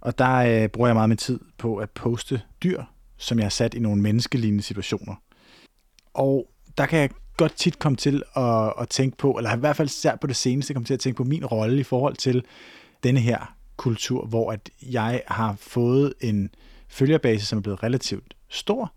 [0.00, 2.82] Og der øh, bruger jeg meget min tid på at poste dyr,
[3.16, 5.14] som jeg har sat i nogle menneskelignende situationer.
[6.14, 9.76] Og der kan jeg godt tit komme til at, at tænke på, eller i hvert
[9.76, 12.44] fald især på det seneste, komme til at tænke på min rolle i forhold til
[13.02, 16.50] denne her kultur, hvor at jeg har fået en
[16.88, 18.92] følgerbase, som er blevet relativt stor,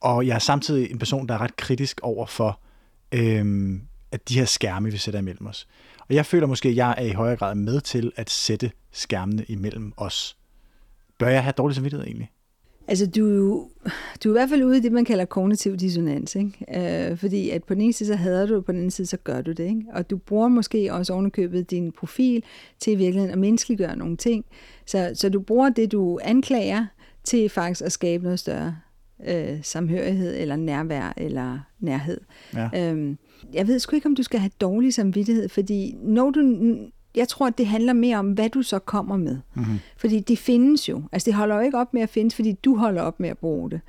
[0.00, 2.60] og jeg er samtidig en person, der er ret kritisk over for
[3.12, 5.68] øhm, at de her skærme, vi sætter imellem os.
[6.08, 9.44] Og jeg føler måske, at jeg er i højere grad med til at sætte skærmene
[9.44, 10.36] imellem os.
[11.18, 12.30] Bør jeg have dårlig samvittighed egentlig?
[12.92, 13.22] Altså, du,
[14.24, 16.36] du er i hvert fald ude i det, man kalder kognitiv dissonans.
[16.36, 17.10] Ikke?
[17.10, 19.06] Øh, fordi at på den ene side, så hader du, og på den anden side,
[19.06, 19.64] så gør du det.
[19.64, 19.84] Ikke?
[19.92, 22.42] Og du bruger måske også ovenikøbet din profil
[22.78, 24.44] til i virkeligheden at menneskeliggøre nogle ting.
[24.86, 26.86] Så, så du bruger det, du anklager,
[27.24, 28.76] til faktisk at skabe noget større
[29.26, 32.20] øh, samhørighed, eller nærvær, eller nærhed.
[32.54, 32.90] Ja.
[32.90, 33.18] Øhm,
[33.52, 36.40] jeg ved sgu ikke, om du skal have dårlig samvittighed, fordi når du,
[37.16, 39.38] jeg tror, at det handler mere om, hvad du så kommer med.
[39.54, 39.78] Mm-hmm.
[39.96, 41.02] Fordi det findes jo.
[41.12, 43.38] Altså det holder jo ikke op med at findes, fordi du holder op med at
[43.38, 43.80] bruge det.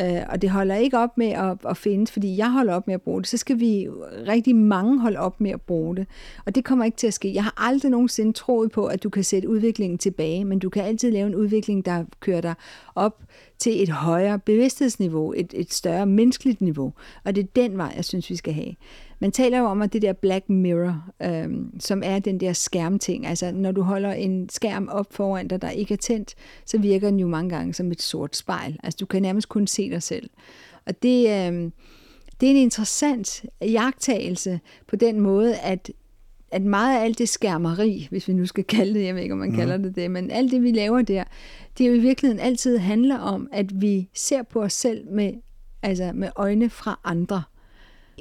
[0.00, 2.94] Øh, og det holder ikke op med at, at findes, fordi jeg holder op med
[2.94, 3.28] at bruge det.
[3.28, 3.88] Så skal vi
[4.28, 6.06] rigtig mange holde op med at bruge det.
[6.46, 7.34] Og det kommer ikke til at ske.
[7.34, 10.84] Jeg har aldrig nogensinde troet på, at du kan sætte udviklingen tilbage, men du kan
[10.84, 12.54] altid lave en udvikling, der kører dig
[12.94, 13.22] op
[13.58, 16.92] til et højere bevidsthedsniveau, et, et større menneskeligt niveau.
[17.24, 18.74] Og det er den vej, jeg synes, vi skal have.
[19.20, 23.26] Man taler jo om, at det der black mirror, øhm, som er den der skærmting,
[23.26, 26.34] altså når du holder en skærm op foran dig, der ikke er tændt,
[26.66, 28.76] så virker den jo mange gange som et sort spejl.
[28.82, 30.30] Altså du kan nærmest kun se dig selv.
[30.86, 31.72] Og det, øhm,
[32.40, 35.90] det er en interessant jagttagelse på den måde, at
[36.50, 39.32] at meget af alt det skærmeri, hvis vi nu skal kalde det, jeg ved ikke,
[39.32, 39.56] om man mm.
[39.56, 41.24] kalder det det, men alt det, vi laver der,
[41.78, 45.32] det er jo i virkeligheden altid handler om, at vi ser på os selv med,
[45.82, 47.42] altså med øjne fra andre.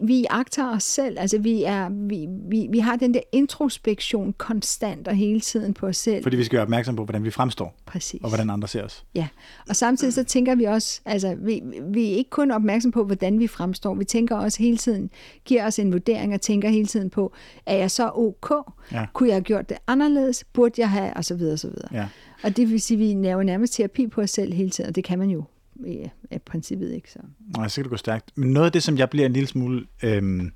[0.03, 5.07] Vi agter os selv, altså vi, er, vi, vi, vi har den der introspektion konstant
[5.07, 6.23] og hele tiden på os selv.
[6.23, 8.21] Fordi vi skal være opmærksom på, hvordan vi fremstår, Præcis.
[8.23, 9.05] og hvordan andre ser os.
[9.15, 9.27] Ja,
[9.69, 13.39] og samtidig så tænker vi også, altså vi, vi er ikke kun opmærksom på, hvordan
[13.39, 15.09] vi fremstår, vi tænker også hele tiden,
[15.45, 17.33] giver os en vurdering og tænker hele tiden på,
[17.65, 18.53] er jeg så ok?
[18.91, 19.05] Ja.
[19.13, 20.43] Kunne jeg have gjort det anderledes?
[20.43, 21.13] Burde jeg have?
[21.17, 21.89] Og så videre, og så videre.
[21.91, 22.07] Ja.
[22.43, 24.95] Og det vil sige, at vi laver nærmest terapi på os selv hele tiden, og
[24.95, 25.43] det kan man jo
[25.85, 27.11] i, i princippet ikke.
[27.11, 27.19] Så.
[27.57, 28.31] Nej, så kan det gå stærkt.
[28.35, 29.85] Men noget af det, som jeg bliver en lille smule...
[30.03, 30.51] Øhm,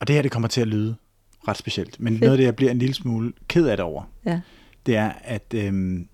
[0.00, 0.96] og det her, det kommer til at lyde
[1.48, 4.02] ret specielt, men noget af det, jeg bliver en lille smule ked af det over,
[4.26, 4.40] Ja.
[4.86, 6.08] det er, at øhm,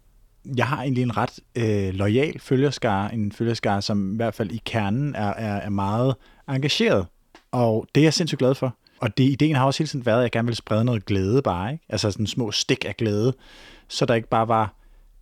[0.56, 4.62] jeg har egentlig en ret øh, lojal følgerskare, en følgerskare, som i hvert fald i
[4.64, 6.14] kernen er, er, er meget
[6.48, 7.06] engageret.
[7.52, 8.76] Og det er jeg sindssygt glad for.
[9.00, 11.42] Og det, ideen har også hele tiden været, at jeg gerne vil sprede noget glæde
[11.42, 11.84] bare, ikke?
[11.88, 13.34] Altså sådan små stik af glæde,
[13.88, 14.74] så der ikke bare var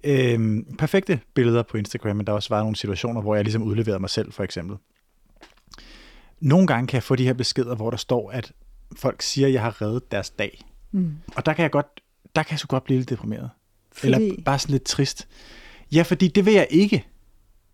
[0.04, 4.00] øhm, perfekte billeder på Instagram, men der også var nogle situationer, hvor jeg ligesom udleverede
[4.00, 4.76] mig selv, for eksempel.
[6.40, 8.52] Nogle gange kan jeg få de her beskeder, hvor der står, at
[8.96, 10.64] folk siger, at jeg har reddet deres dag.
[10.92, 11.16] Mm.
[11.36, 12.00] Og der kan jeg godt,
[12.36, 13.50] der kan jeg sgu godt blive lidt deprimeret.
[13.92, 15.28] Fordi, Eller bare sådan lidt trist.
[15.92, 17.04] Ja, fordi det vil jeg ikke.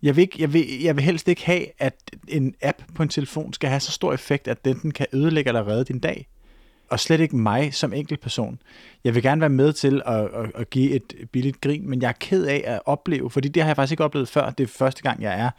[0.03, 1.95] Jeg vil, ikke, jeg, vil, jeg vil helst ikke have, at
[2.29, 5.49] en app på en telefon skal have så stor effekt, at den, den kan ødelægge
[5.49, 6.29] eller redde din dag.
[6.93, 8.59] Og slet ikke mig som enkeltperson.
[9.05, 12.09] Jeg vil gerne være med til at, at, at give et billigt grin, men jeg
[12.09, 14.51] er ked af at opleve, fordi det har jeg faktisk ikke oplevet før.
[14.51, 15.51] Det er første gang, jeg er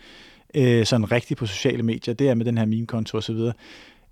[0.55, 2.13] øh, sådan rigtig på sociale medier.
[2.13, 3.35] Det er med den her meme-konto osv.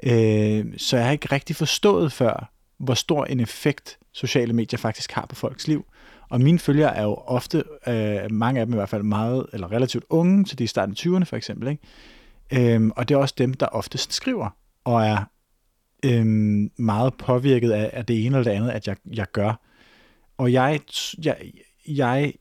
[0.03, 5.11] Øh, så jeg har ikke rigtig forstået før, hvor stor en effekt sociale medier faktisk
[5.11, 5.85] har på folks liv.
[6.29, 9.71] Og mine følgere er jo ofte, øh, mange af dem i hvert fald meget, eller
[9.71, 11.67] relativt unge, så de er i starten af 20'erne for eksempel.
[11.67, 12.73] Ikke?
[12.73, 14.49] Øhm, og det er også dem, der oftest skriver,
[14.83, 15.23] og er
[16.05, 19.61] øhm, meget påvirket af, af det ene eller det andet, at jeg, jeg gør.
[20.37, 20.79] Og jeg,
[21.25, 21.51] jeg,
[21.87, 22.33] jeg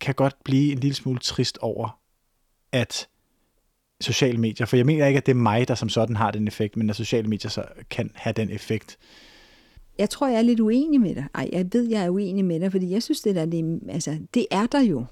[0.00, 2.00] kan godt blive en lille smule trist over,
[2.72, 3.08] at
[4.00, 6.48] sociale medier, for jeg mener ikke, at det er mig, der som sådan har den
[6.48, 8.98] effekt, men at sociale medier så kan have den effekt.
[9.98, 11.26] Jeg tror, jeg er lidt uenig med dig.
[11.34, 14.18] Ej, jeg ved, jeg er uenig med dig, fordi jeg synes, det der, det, altså,
[14.34, 15.04] det er der jo.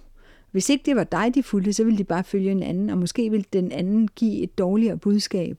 [0.51, 2.99] Hvis ikke det var dig, de fulgte, så ville de bare følge en anden, og
[2.99, 5.59] måske ville den anden give et dårligere budskab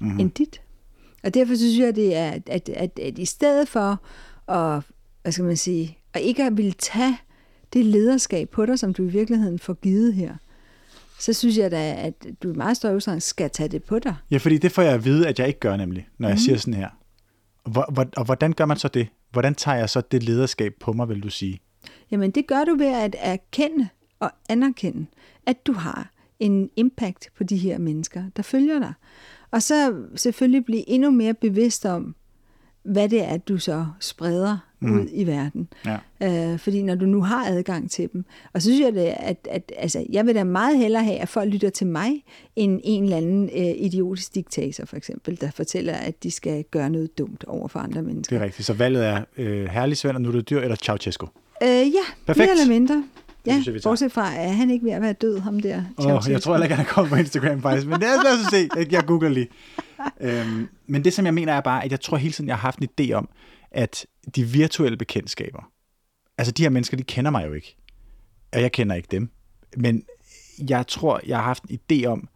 [0.00, 0.20] Mm-hmm.
[0.20, 0.60] end dit.
[1.22, 4.02] Og derfor synes jeg, det er, at, at, at, at i stedet for
[4.52, 4.82] at,
[5.22, 7.18] hvad skal man sige, at ikke at ville tage
[7.72, 10.34] det lederskab på dig, som du i virkeligheden får givet her,
[11.18, 14.14] så synes jeg da, at du i meget større udstrækning skal tage det på dig.
[14.30, 16.38] Ja, fordi det får jeg at vide, at jeg ikke gør nemlig, når jeg mm.
[16.38, 16.88] siger sådan her.
[17.70, 19.08] Hvor, og hvordan gør man så det?
[19.32, 21.60] hvordan tager jeg så det lederskab på mig, vil du sige?
[22.10, 23.88] Jamen det gør du ved at erkende
[24.20, 25.06] og anerkende,
[25.46, 28.92] at du har en impact på de her mennesker, der følger dig.
[29.50, 32.14] Og så selvfølgelig blive endnu mere bevidst om,
[32.82, 35.00] hvad det er, du så spreder mm.
[35.00, 35.68] ud i verden.
[35.86, 36.52] Ja.
[36.52, 38.24] Øh, fordi når du nu har adgang til dem.
[38.52, 41.28] Og så synes jeg, det, at, at altså, jeg vil da meget hellere have, at
[41.28, 42.24] folk lytter til mig,
[42.56, 46.90] end en eller anden øh, idiotisk diktator, for eksempel, der fortæller, at de skal gøre
[46.90, 48.36] noget dumt over for andre mennesker.
[48.36, 48.66] Det er rigtigt.
[48.66, 51.26] Så valget er øh, herlig Svend, og nu er det dyr, eller Ceausescu?
[51.62, 51.82] Øh, ja,
[52.26, 52.38] Perfekt.
[52.38, 53.04] mere eller mindre.
[53.46, 55.84] Ja, synes jeg, bortset fra, at han ikke ved at være død, ham der.
[55.96, 58.32] Oh, jeg tror heller ikke, han er kommet på Instagram faktisk, men det er, lad
[58.32, 58.68] os se.
[58.90, 59.48] Jeg googler lige.
[60.20, 62.60] øhm, men det, som jeg mener, er bare, at jeg tror hele tiden, jeg har
[62.60, 63.28] haft en idé om,
[63.70, 65.70] at de virtuelle bekendtskaber,
[66.38, 67.76] altså de her mennesker, de kender mig jo ikke.
[68.52, 69.30] Og jeg kender ikke dem.
[69.76, 70.04] Men
[70.68, 72.28] jeg tror, jeg har haft en idé om,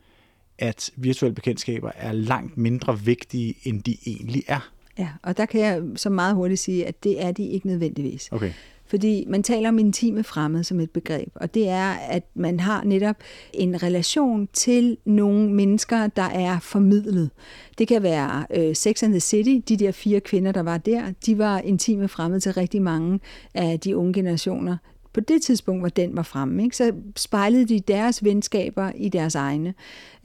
[0.58, 4.70] at virtuelle bekendtskaber er langt mindre vigtige, end de egentlig er.
[4.98, 8.28] Ja, og der kan jeg så meget hurtigt sige, at det er de ikke nødvendigvis.
[8.32, 8.52] Okay.
[8.94, 12.84] Fordi man taler om intime fremmede som et begreb, og det er, at man har
[12.84, 13.16] netop
[13.54, 17.30] en relation til nogle mennesker, der er formidlet.
[17.78, 21.02] Det kan være øh, Sex and the City, de der fire kvinder, der var der,
[21.26, 23.20] de var intime fremmede til rigtig mange
[23.54, 24.76] af de unge generationer,
[25.14, 26.76] på det tidspunkt, hvor den var fremme, ikke?
[26.76, 29.74] så spejlede de deres venskaber i deres egne.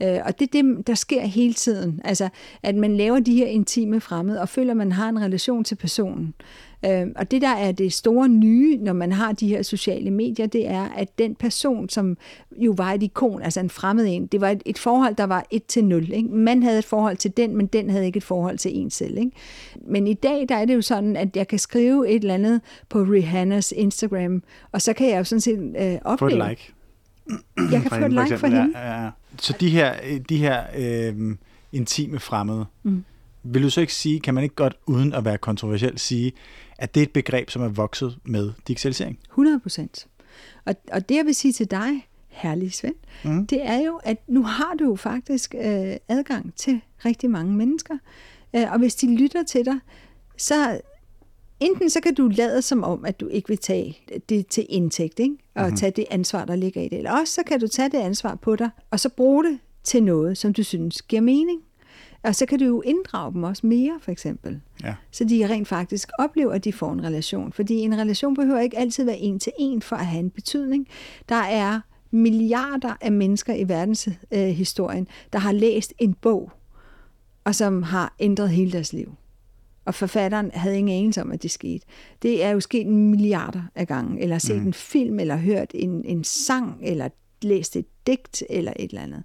[0.02, 2.00] Øh, og det er det, der sker hele tiden.
[2.04, 2.28] Altså,
[2.62, 5.74] at man laver de her intime fremmede, og føler, at man har en relation til
[5.74, 6.34] personen.
[6.84, 10.46] Øh, og det, der er det store nye, når man har de her sociale medier,
[10.46, 12.16] det er, at den person, som
[12.56, 15.46] jo var et ikon, altså en fremmed en, det var et, et forhold, der var
[15.50, 16.12] 1 til 0.
[16.12, 16.28] Ikke?
[16.28, 19.18] Man havde et forhold til den, men den havde ikke et forhold til en selv.
[19.18, 19.30] Ikke?
[19.86, 22.60] Men i dag, der er det jo sådan, at jeg kan skrive et eller andet
[22.88, 26.18] på Rihannas Instagram, og så kan jeg jo sådan set øh, opleve...
[26.18, 26.72] Få et like.
[27.72, 28.78] Jeg kan få et like for hende.
[28.78, 29.10] Ja, ja.
[29.38, 29.94] Så de her,
[30.28, 31.36] de her øh,
[31.72, 33.04] intime fremmede, mm.
[33.42, 36.32] vil du så ikke sige, kan man ikke godt, uden at være kontroversiel, sige,
[36.80, 39.18] at det er et begreb, som er vokset med digitalisering.
[39.30, 40.06] 100 procent.
[40.64, 43.46] Og, og det, jeg vil sige til dig, herlig Svend, mm.
[43.46, 47.94] det er jo, at nu har du jo faktisk øh, adgang til rigtig mange mennesker.
[48.56, 49.78] Øh, og hvis de lytter til dig,
[50.36, 50.80] så
[51.60, 55.18] enten så kan du lade som om, at du ikke vil tage det til indtægt,
[55.18, 55.36] ikke?
[55.54, 55.76] og mm-hmm.
[55.76, 56.98] tage det ansvar, der ligger i det.
[56.98, 60.02] Eller også så kan du tage det ansvar på dig, og så bruge det til
[60.02, 61.60] noget, som du synes giver mening.
[62.22, 64.60] Og så kan du jo inddrage dem også mere, for eksempel.
[64.84, 64.94] Ja.
[65.10, 67.52] Så de rent faktisk oplever, at de får en relation.
[67.52, 70.88] Fordi en relation behøver ikke altid være en til en for at have en betydning.
[71.28, 71.80] Der er
[72.10, 76.52] milliarder af mennesker i verdenshistorien, øh, der har læst en bog,
[77.44, 79.14] og som har ændret hele deres liv.
[79.84, 81.86] Og forfatteren havde ingen anelse om, at det skete.
[82.22, 84.66] Det er jo sket milliarder af gange, eller set mm.
[84.66, 87.08] en film, eller hørt en, en sang, eller
[87.42, 89.22] læst et digt, eller et eller andet.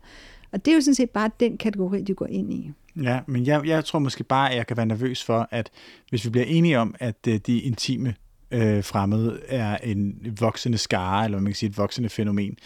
[0.51, 2.71] Og det er jo sådan set bare den kategori, du går ind i.
[3.03, 5.69] Ja, men jeg, jeg tror måske bare, at jeg kan være nervøs for, at
[6.09, 8.15] hvis vi bliver enige om, at øh, de intime
[8.51, 12.57] øh, fremmede er en voksende skare, eller man kan sige et voksende fænomen,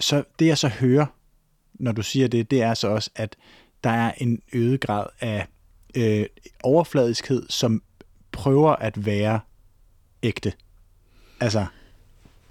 [0.00, 1.06] så det jeg så hører,
[1.74, 3.36] når du siger det, det er så også, at
[3.84, 5.46] der er en øget grad af
[5.96, 6.26] øh,
[6.62, 7.82] overfladiskhed, som
[8.32, 9.40] prøver at være
[10.22, 10.52] ægte.
[11.40, 11.66] Altså,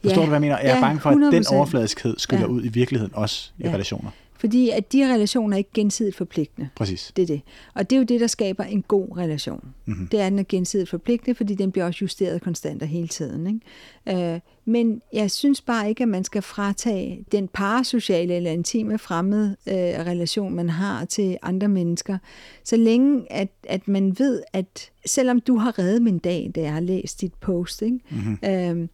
[0.02, 0.58] forstår ja, du, hvad jeg mener?
[0.58, 1.36] Jeg er ja, bange for, at 100%.
[1.36, 2.52] den overfladiskhed skyller ja.
[2.52, 3.74] ud i virkeligheden også i ja.
[3.74, 4.12] relationer.
[4.46, 6.70] Fordi at de relationer er ikke gensidigt forpligtende.
[6.76, 7.12] Præcis.
[7.16, 7.42] Det er det.
[7.74, 9.74] Og det er jo det, der skaber en god relation.
[9.86, 10.08] Mm-hmm.
[10.08, 13.62] Det er, den er gensidigt forpligtende, fordi den bliver også justeret konstant og hele tiden.
[14.08, 14.34] Ikke?
[14.34, 19.56] Øh, men jeg synes bare ikke, at man skal fratage den parasociale eller intime fremmede
[19.68, 22.18] øh, relation, man har til andre mennesker.
[22.64, 26.74] Så længe, at, at man ved, at selvom du har reddet min dag, da jeg
[26.74, 28.00] har læst dit post, ikke?
[28.10, 28.38] Mm-hmm.
[28.50, 28.88] Øh,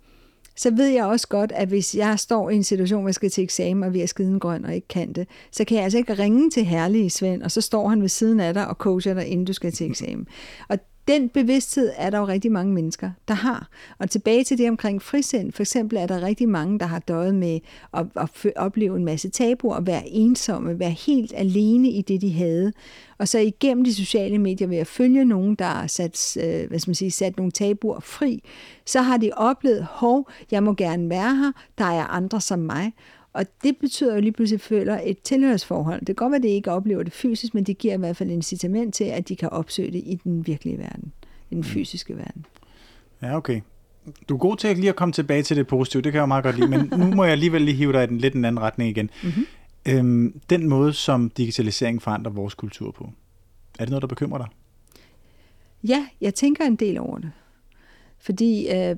[0.62, 3.30] så ved jeg også godt, at hvis jeg står i en situation, hvor jeg skal
[3.30, 5.98] til eksamen og vi er skiden grøn og ikke kan det, så kan jeg altså
[5.98, 9.14] ikke ringe til herlige Svend, og så står han ved siden af dig og coacher
[9.14, 10.28] dig, inden du skal til eksamen.
[10.70, 13.68] Og den bevidsthed er der jo rigtig mange mennesker, der har.
[14.00, 17.36] Og tilbage til det omkring frisind, for eksempel er der rigtig mange, der har døjet
[17.36, 17.60] med
[17.94, 22.34] at, at opleve en masse tabuer, og være ensomme, være helt alene i det, de
[22.34, 22.74] havde.
[23.18, 26.80] Og så igennem de sociale medier ved at følge nogen, der har sat, øh, hvad
[26.80, 28.44] skal man sige, sat nogle tabuer fri,
[28.86, 32.94] så har de oplevet, hov, jeg må gerne være her, der er andre som mig.
[33.34, 36.00] Og det betyder jo lige pludselig, føler et tilhørsforhold.
[36.00, 38.18] Det kan godt være, at det ikke oplever det fysisk, men det giver i hvert
[38.18, 41.14] fald incitament til, at de kan opsøge det i den virkelige verden,
[41.50, 41.64] i den mm.
[41.64, 42.46] fysiske verden.
[43.22, 43.62] Ja, okay.
[44.30, 46.28] Du er god til at lige at komme tilbage til det positive, det kan jeg
[46.28, 48.46] meget godt lide, men nu må jeg alligevel lige hive dig i den lidt en
[48.46, 49.10] anden retning igen.
[49.24, 49.46] Mm-hmm.
[49.86, 53.10] Øhm, den måde, som digitalisering forandrer vores kultur på,
[53.80, 54.48] er det noget, der bekymrer dig?
[55.84, 57.32] Ja, jeg tænker en del over det.
[58.20, 58.96] Fordi øh,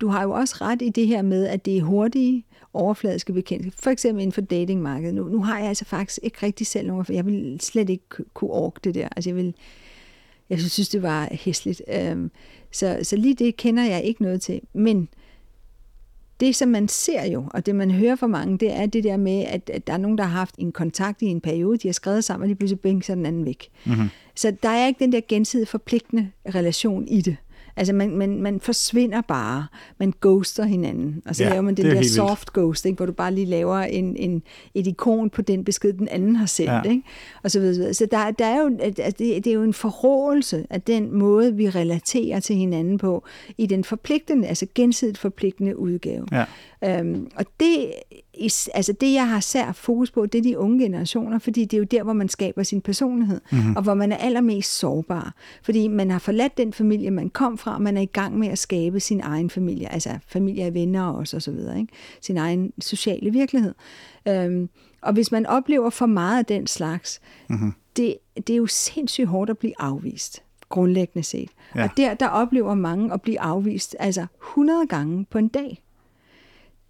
[0.00, 2.44] du har jo også ret i det her med, at det er hurtige,
[2.76, 3.76] overfladiske bekendtskaber.
[3.78, 5.14] For eksempel inden for datingmarkedet.
[5.14, 8.04] Nu, nu har jeg altså faktisk ikke rigtig selv nogen, for jeg vil slet ikke
[8.34, 9.08] kunne orke det der.
[9.16, 9.54] Altså jeg vil,
[10.50, 11.82] Jeg synes, det var hæsligt.
[11.88, 12.30] Øhm,
[12.72, 14.60] så, så lige det kender jeg ikke noget til.
[14.72, 15.08] Men
[16.40, 19.16] det, som man ser jo, og det man hører fra mange, det er det der
[19.16, 21.88] med, at, at der er nogen, der har haft en kontakt i en periode, de
[21.88, 23.68] har skrevet sammen, og de pludselig bænker den anden væk.
[23.86, 24.08] Mm-hmm.
[24.34, 27.36] Så der er ikke den der gensidigt forpligtende relation i det.
[27.76, 29.66] Altså, man, man, man forsvinder bare.
[29.98, 31.22] Man ghoster hinanden.
[31.26, 33.78] Og så ja, laver man den der soft ghost, ikke, hvor du bare lige laver
[33.78, 34.42] en, en,
[34.74, 36.70] et ikon på den besked, den anden har sendt.
[36.70, 36.82] Ja.
[36.82, 37.02] Ikke?
[37.42, 37.94] Og så videre.
[37.94, 41.54] Så der, der er jo, altså, det, det er jo en forrådelse af den måde,
[41.54, 43.24] vi relaterer til hinanden på,
[43.58, 46.26] i den forpligtende, altså gensidigt forpligtende udgave.
[46.32, 46.44] Ja.
[46.84, 47.92] Øhm, og det,
[48.74, 51.78] altså det, jeg har sær fokus på, det er de unge generationer, fordi det er
[51.78, 53.76] jo der, hvor man skaber sin personlighed, mm-hmm.
[53.76, 55.34] og hvor man er allermest sårbar.
[55.62, 58.48] Fordi man har forladt den familie, man kom fra, og man er i gang med
[58.48, 61.92] at skabe sin egen familie, altså familie af venner også, og så videre, ikke?
[62.20, 63.74] sin egen sociale virkelighed.
[64.28, 64.68] Øhm,
[65.02, 67.72] og hvis man oplever for meget af den slags, mm-hmm.
[67.96, 71.50] det, det er jo sindssygt hårdt at blive afvist grundlæggende set.
[71.74, 71.84] Ja.
[71.84, 75.82] Og der, der oplever mange at blive afvist altså 100 gange på en dag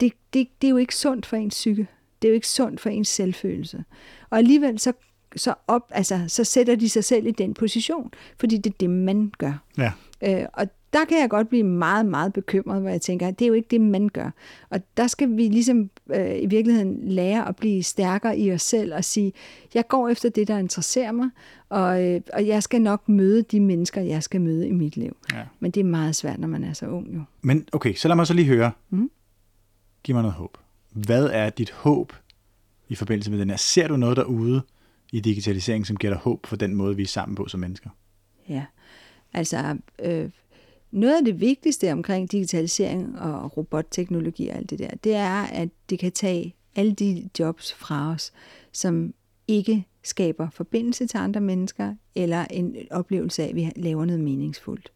[0.00, 1.86] det, det, det er jo ikke sundt for ens psyke.
[2.22, 3.84] Det er jo ikke sundt for ens selvfølelse.
[4.30, 4.92] Og alligevel så,
[5.36, 8.90] så, op, altså, så sætter de sig selv i den position, fordi det er det,
[8.90, 9.62] man gør.
[9.78, 9.92] Ja.
[10.22, 13.44] Øh, og der kan jeg godt blive meget, meget bekymret, hvor jeg tænker, at det
[13.44, 14.30] er jo ikke det, man gør.
[14.70, 18.94] Og der skal vi ligesom øh, i virkeligheden lære at blive stærkere i os selv
[18.94, 19.32] og sige,
[19.74, 21.30] jeg går efter det, der interesserer mig,
[21.68, 25.16] og, øh, og jeg skal nok møde de mennesker, jeg skal møde i mit liv.
[25.32, 25.42] Ja.
[25.60, 27.20] Men det er meget svært, når man er så ung jo.
[27.42, 28.70] Men okay, så lad mig så lige høre.
[28.90, 29.10] Mm?
[30.06, 30.58] Giv mig noget håb.
[30.92, 32.12] Hvad er dit håb
[32.88, 33.56] i forbindelse med den her?
[33.56, 34.62] Ser du noget derude
[35.12, 37.90] i digitalisering, som giver dig håb for den måde, vi er sammen på som mennesker?
[38.48, 38.64] Ja,
[39.32, 40.30] altså øh,
[40.90, 45.68] noget af det vigtigste omkring digitalisering og robotteknologi og alt det der, det er, at
[45.90, 48.32] det kan tage alle de jobs fra os,
[48.72, 49.14] som
[49.48, 54.92] ikke skaber forbindelse til andre mennesker, eller en oplevelse af, at vi laver noget meningsfuldt.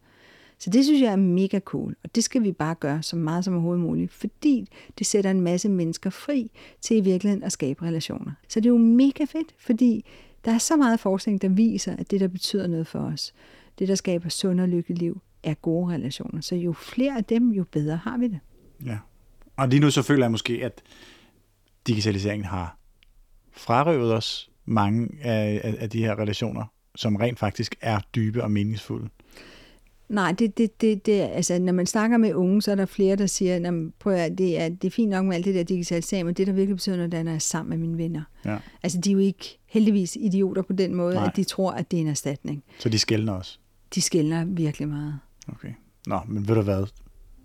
[0.61, 3.45] Så det synes jeg er mega cool, og det skal vi bare gøre så meget
[3.45, 4.67] som overhovedet muligt, fordi
[4.99, 6.51] det sætter en masse mennesker fri
[6.81, 8.33] til i virkeligheden at skabe relationer.
[8.49, 10.05] Så det er jo mega fedt, fordi
[10.45, 13.35] der er så meget forskning, der viser, at det, der betyder noget for os,
[13.79, 16.41] det, der skaber sund og lykkelig liv, er gode relationer.
[16.41, 18.39] Så jo flere af dem, jo bedre har vi det.
[18.87, 18.99] Ja.
[19.57, 20.83] Og lige nu så føler jeg måske, at
[21.87, 22.79] digitaliseringen har
[23.53, 29.09] frarøvet os mange af, af de her relationer, som rent faktisk er dybe og meningsfulde.
[30.11, 33.17] Nej, det, det, det, det, altså, når man snakker med unge, så er der flere,
[33.17, 36.27] der siger, prøv at, det, er, det er fint nok med alt det der digitalisering,
[36.27, 38.23] men det, der virkelig betyder noget, er, når jeg er sammen med mine venner.
[38.45, 38.57] Ja.
[38.83, 41.27] Altså, de er jo ikke heldigvis idioter på den måde, Nej.
[41.27, 42.63] at de tror, at det er en erstatning.
[42.79, 43.59] Så de skældner også?
[43.95, 45.19] De skældner virkelig meget.
[45.49, 45.73] Okay.
[46.07, 46.87] Nå, men ved du hvad?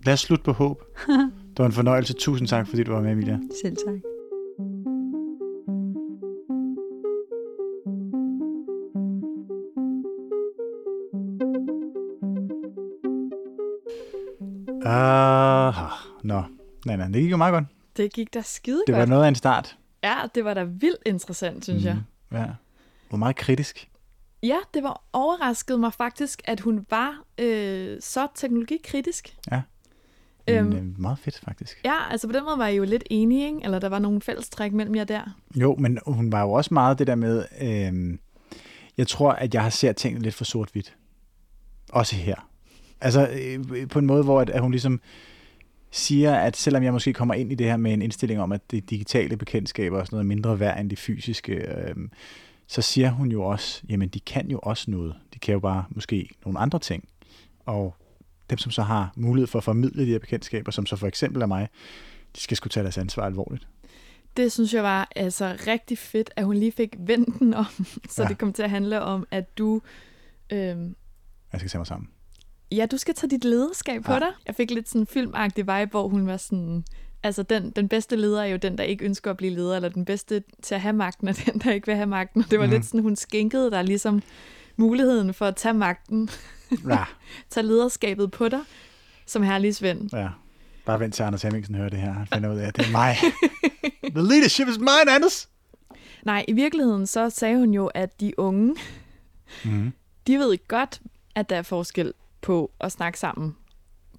[0.05, 0.83] Lad os slutte på håb.
[1.49, 2.13] det var en fornøjelse.
[2.13, 3.39] Tusind tak, fordi du var med, Emilia.
[3.61, 4.94] Selv tak.
[14.85, 15.87] Aha.
[16.23, 16.43] Nå,
[16.85, 17.63] nej, nej, det gik jo meget godt.
[17.97, 19.09] Det gik da skide Det var godt.
[19.09, 19.77] noget af en start.
[20.03, 21.97] Ja, det var da vildt interessant, synes mm, jeg.
[22.31, 22.45] Ja.
[23.09, 23.89] Hvor meget kritisk.
[24.43, 29.37] Ja, det var overrasket mig faktisk, at hun var øh, så teknologikritisk.
[29.51, 29.61] Ja.
[30.49, 31.81] Øhm, Men, øh, meget fedt, faktisk.
[31.85, 33.59] Ja, altså på den måde var I jo lidt enige, ikke?
[33.63, 35.21] Eller der var nogle fællestræk mellem jer der.
[35.55, 38.17] Jo, men hun var jo også meget det der med, øh,
[38.97, 40.95] jeg tror, at jeg har set tingene lidt for sort-hvidt.
[41.91, 42.49] Også her.
[43.05, 45.01] Altså øh, på en måde, hvor at, at hun ligesom
[45.91, 48.71] siger, at selvom jeg måske kommer ind i det her med en indstilling om, at
[48.71, 51.95] det digitale bekendtskaber er sådan noget mindre værd end det fysiske, øh,
[52.67, 55.15] så siger hun jo også, jamen de kan jo også noget.
[55.33, 57.09] De kan jo bare måske nogle andre ting.
[57.65, 57.95] Og
[58.49, 61.41] dem, som så har mulighed for at formidle de her bekendtskaber, som så for eksempel
[61.41, 61.67] er mig,
[62.35, 63.67] de skal skulle tage deres ansvar alvorligt.
[64.37, 67.65] Det synes jeg var altså rigtig fedt, at hun lige fik vendt den om,
[68.09, 68.27] så ja.
[68.27, 69.81] det kom til at handle om, at du...
[70.49, 70.57] Øh,
[71.51, 72.09] jeg skal tage mig sammen.
[72.75, 74.19] Ja, du skal tage dit lederskab på ja.
[74.19, 74.27] dig.
[74.47, 76.83] Jeg fik lidt sådan en filmagtig vibe, hvor hun var sådan...
[77.23, 79.89] Altså, den, den bedste leder er jo den, der ikke ønsker at blive leder, eller
[79.89, 82.43] den bedste til at have magten er den, der ikke vil have magten.
[82.43, 82.71] Og det var mm.
[82.71, 84.21] lidt sådan, hun skænkede dig ligesom
[84.75, 86.29] muligheden for at tage magten.
[86.89, 87.03] Ja.
[87.49, 88.59] tage lederskabet på dig,
[89.25, 90.09] som herlig Svend.
[90.13, 90.29] Ja.
[90.85, 92.13] Bare vent til Anders Hemmingsen hører det her.
[92.13, 93.15] Han finder ud af, at det er mig.
[94.15, 95.49] The leadership is mine, Anders!
[96.23, 98.75] Nej, i virkeligheden så sagde hun jo, at de unge,
[99.65, 99.93] mm.
[100.27, 101.01] de ved godt,
[101.35, 102.13] at der er forskel
[102.45, 103.55] på at snakke sammen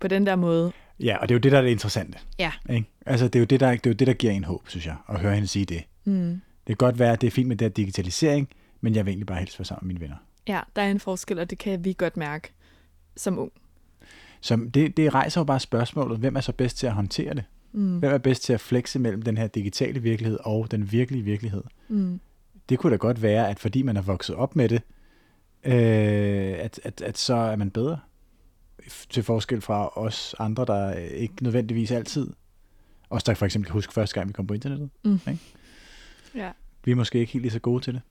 [0.00, 0.72] på den der måde.
[1.00, 2.18] Ja, og det er jo det, der er det interessante.
[2.38, 2.52] Ja.
[2.70, 2.88] Ikke?
[3.06, 4.86] Altså, det er, jo det, der, det er jo det, der giver en håb, synes
[4.86, 5.82] jeg, at høre hende sige det.
[6.04, 6.40] Mm.
[6.66, 8.48] Det kan godt være, at det er fint med det her digitalisering,
[8.80, 10.16] men jeg vil egentlig bare helst være sammen med mine venner.
[10.48, 12.52] Ja, der er en forskel, og det kan vi godt mærke
[13.16, 13.52] som ung.
[14.40, 17.44] Så det, det rejser jo bare spørgsmålet, hvem er så bedst til at håndtere det?
[17.72, 17.98] Mm.
[17.98, 21.62] Hvem er bedst til at flexe mellem den her digitale virkelighed og den virkelige virkelighed?
[21.88, 22.20] Mm.
[22.68, 24.82] Det kunne da godt være, at fordi man er vokset op med det,
[25.64, 27.98] øh, at, at, at så er man bedre.
[29.10, 32.26] Til forskel fra os andre, der ikke nødvendigvis altid.
[33.10, 34.90] Os, der for eksempel kan huske første gang, vi kom på internettet.
[35.04, 35.20] Mm.
[35.28, 35.40] Ikke?
[36.34, 36.50] Ja.
[36.84, 38.02] Vi er måske ikke helt lige så gode til det.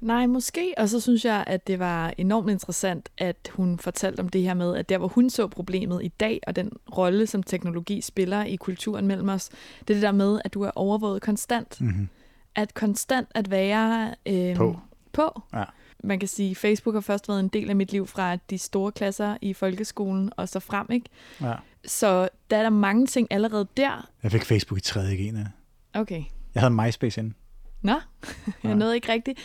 [0.00, 0.74] Nej, måske.
[0.76, 4.54] Og så synes jeg, at det var enormt interessant, at hun fortalte om det her
[4.54, 8.44] med, at der, hvor hun så problemet i dag, og den rolle, som teknologi spiller
[8.44, 9.50] i kulturen mellem os,
[9.80, 11.80] det er det der med, at du er overvåget konstant.
[11.80, 12.08] Mm-hmm.
[12.54, 14.78] At konstant at være øh, På.
[15.12, 15.42] på.
[15.54, 15.64] Ja.
[16.04, 18.92] Man kan sige, Facebook har først været en del af mit liv fra de store
[18.92, 21.06] klasser i folkeskolen og så frem, ikke?
[21.40, 21.54] Ja.
[21.84, 24.08] Så der er der mange ting allerede der.
[24.22, 25.00] Jeg fik Facebook i 3.
[25.00, 25.20] G.
[25.20, 26.00] ja.
[26.00, 26.22] Okay.
[26.54, 27.34] Jeg havde MySpace inden.
[27.82, 27.92] Nå,
[28.46, 28.68] Ja.
[28.68, 29.36] jeg nåede ikke rigtig,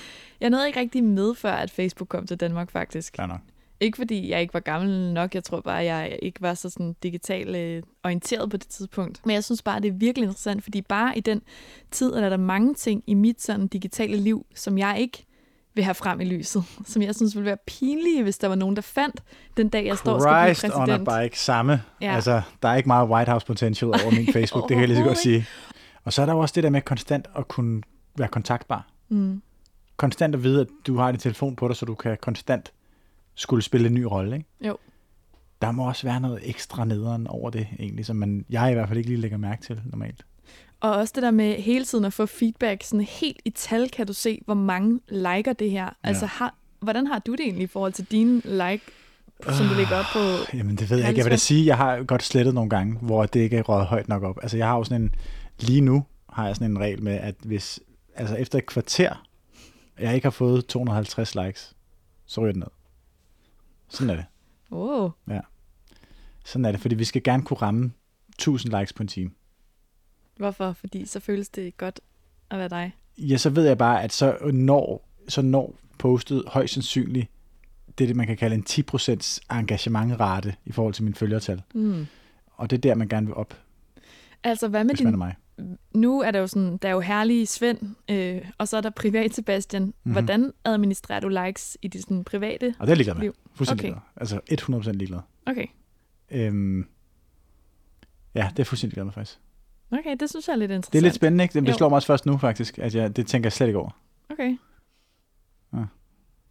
[0.41, 3.13] jeg nåede ikke rigtig med, før at Facebook kom til Danmark, faktisk.
[3.13, 3.39] Klar nok.
[3.79, 6.95] Ikke fordi jeg ikke var gammel nok, jeg tror bare, jeg ikke var så sådan
[7.03, 9.25] digitalt øh, orienteret på det tidspunkt.
[9.25, 11.41] Men jeg synes bare, det er virkelig interessant, fordi bare i den
[11.91, 15.25] tid er der mange ting i mit sådan digitale liv, som jeg ikke
[15.73, 16.63] vil have frem i lyset.
[16.91, 19.23] Som jeg synes ville være pinlige, hvis der var nogen, der fandt
[19.57, 21.09] den dag, jeg står og skal blive Christ on a præsident.
[21.23, 21.81] bike, samme.
[22.01, 22.15] Ja.
[22.15, 24.97] Altså, der er ikke meget White House potential over min Facebook, det kan jeg lige
[24.97, 25.45] så godt sige.
[26.03, 27.81] Og så er der jo også det der med konstant at kunne
[28.17, 28.87] være kontaktbar.
[29.09, 29.41] Mm.
[29.97, 32.71] Konstant at vide, at du har din telefon på dig, så du kan konstant
[33.35, 34.47] skulle spille en ny rolle, ikke?
[34.61, 34.77] Jo.
[35.61, 38.87] Der må også være noget ekstra nederen over det, egentlig, som man, jeg i hvert
[38.87, 40.25] fald ikke lige lægger mærke til normalt.
[40.79, 44.07] Og også det der med hele tiden at få feedback, sådan helt i tal kan
[44.07, 45.89] du se, hvor mange liker det her.
[46.03, 48.83] Altså, har, hvordan har du det egentlig i forhold til dine like,
[49.43, 50.19] som du lægger op på?
[50.57, 51.17] Jamen, det ved jeg ikke.
[51.17, 53.87] Jeg vil da sige, jeg har godt slettet nogle gange, hvor det ikke er røget
[53.87, 54.39] højt nok op.
[54.41, 55.15] Altså, jeg har jo sådan en,
[55.59, 57.79] lige nu har jeg sådan en regel med, at hvis,
[58.15, 59.25] altså efter et kvarter,
[59.99, 61.75] jeg ikke har fået 250 likes,
[62.25, 62.67] så ryger det ned.
[63.89, 64.25] Sådan er det.
[64.71, 65.09] Oh,
[66.45, 67.91] Sådan er det, fordi vi skal gerne kunne ramme
[68.29, 69.31] 1000 likes på en time.
[70.39, 70.73] Hvorfor?
[70.73, 71.99] Fordi så føles det godt
[72.51, 72.95] at være dig.
[73.17, 77.27] Ja, så ved jeg bare, at så når, så når postet højst sandsynligt
[77.97, 81.61] det, er det man kan kalde en 10% engagementrate i forhold til min følgertal.
[81.73, 82.05] Mm.
[82.47, 83.57] Og det er der, man gerne vil op,
[84.43, 85.17] Altså, hvad med man er din...
[85.17, 85.35] mig.
[85.93, 87.79] Nu er der jo sådan, der er jo herlige Svend,
[88.11, 89.81] øh, og så er der privat Sebastian.
[89.81, 89.87] Mhm.
[89.89, 90.11] Mm-hmm.
[90.11, 92.75] Hvordan administrerer du likes i dit sådan, private?
[92.79, 93.21] Og det er ligeglad med.
[93.21, 93.35] Liv.
[93.55, 93.99] Fuldstændig Okay.
[94.19, 94.41] ligeglad.
[94.71, 95.19] Altså 100% ligeglad.
[95.45, 95.65] Okay.
[96.31, 96.85] Øhm,
[98.35, 99.39] ja, det er fuldstændig ligeglad med faktisk.
[99.91, 100.93] Okay, det synes jeg er lidt interessant.
[100.93, 101.59] Det er lidt spændende, ikke?
[101.61, 101.73] Det Jo.
[101.73, 103.89] slår mig også først nu faktisk, at jeg, det tænker jeg slet ikke over.
[104.29, 104.57] Okay.
[105.73, 105.83] Ja.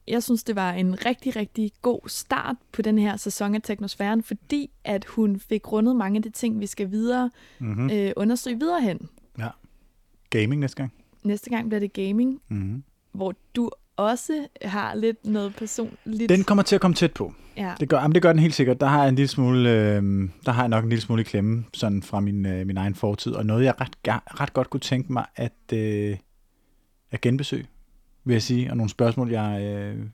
[0.09, 4.23] Jeg synes, det var en rigtig, rigtig god start på den her sæson af Teknosfæren,
[4.23, 7.83] fordi at hun fik rundet mange af de ting, vi skal videre Mm-hmm.
[7.85, 7.91] mm.
[7.91, 9.09] øh, undersøge videre hen.
[10.31, 10.93] Gaming næste gang.
[11.23, 12.83] Næste gang bliver det gaming, Mm-hmm.
[13.13, 16.29] hvor du også har lidt noget personligt.
[16.29, 17.33] Den kommer til at komme tæt på.
[17.57, 17.75] ja.
[17.81, 18.81] Det gør, jamen, det gør den helt sikkert.
[18.81, 21.65] Der har jeg en lille smule, øh, der har jeg nok en lille smule klemme,
[21.75, 23.97] sådan fra min, øh, min egen fortid, og noget jeg ret,
[24.41, 26.17] ret godt kunne tænke mig at, øh,
[27.11, 27.67] at genbesøge,
[28.25, 30.07] vil jeg sige, og nogle spørgsmål, jeg øh,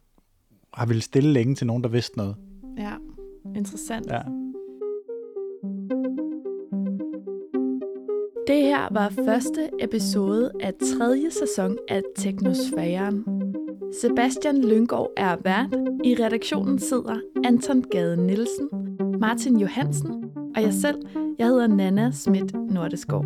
[0.74, 2.36] har ville stille længe til nogen, der vidste noget.
[2.78, 2.92] ja,
[3.56, 4.06] interessant.
[4.10, 4.20] Ja.
[8.46, 13.24] Det her var første episode af tredje sæson af Teknosfæren.
[14.00, 15.76] Sebastian Lyngård er vært.
[16.04, 18.68] I redaktionen sidder Anton Gade Nielsen,
[19.20, 20.24] Martin Johansen
[20.56, 20.98] og jeg selv.
[21.38, 23.24] Jeg hedder Nana Schmidt Nordeskov.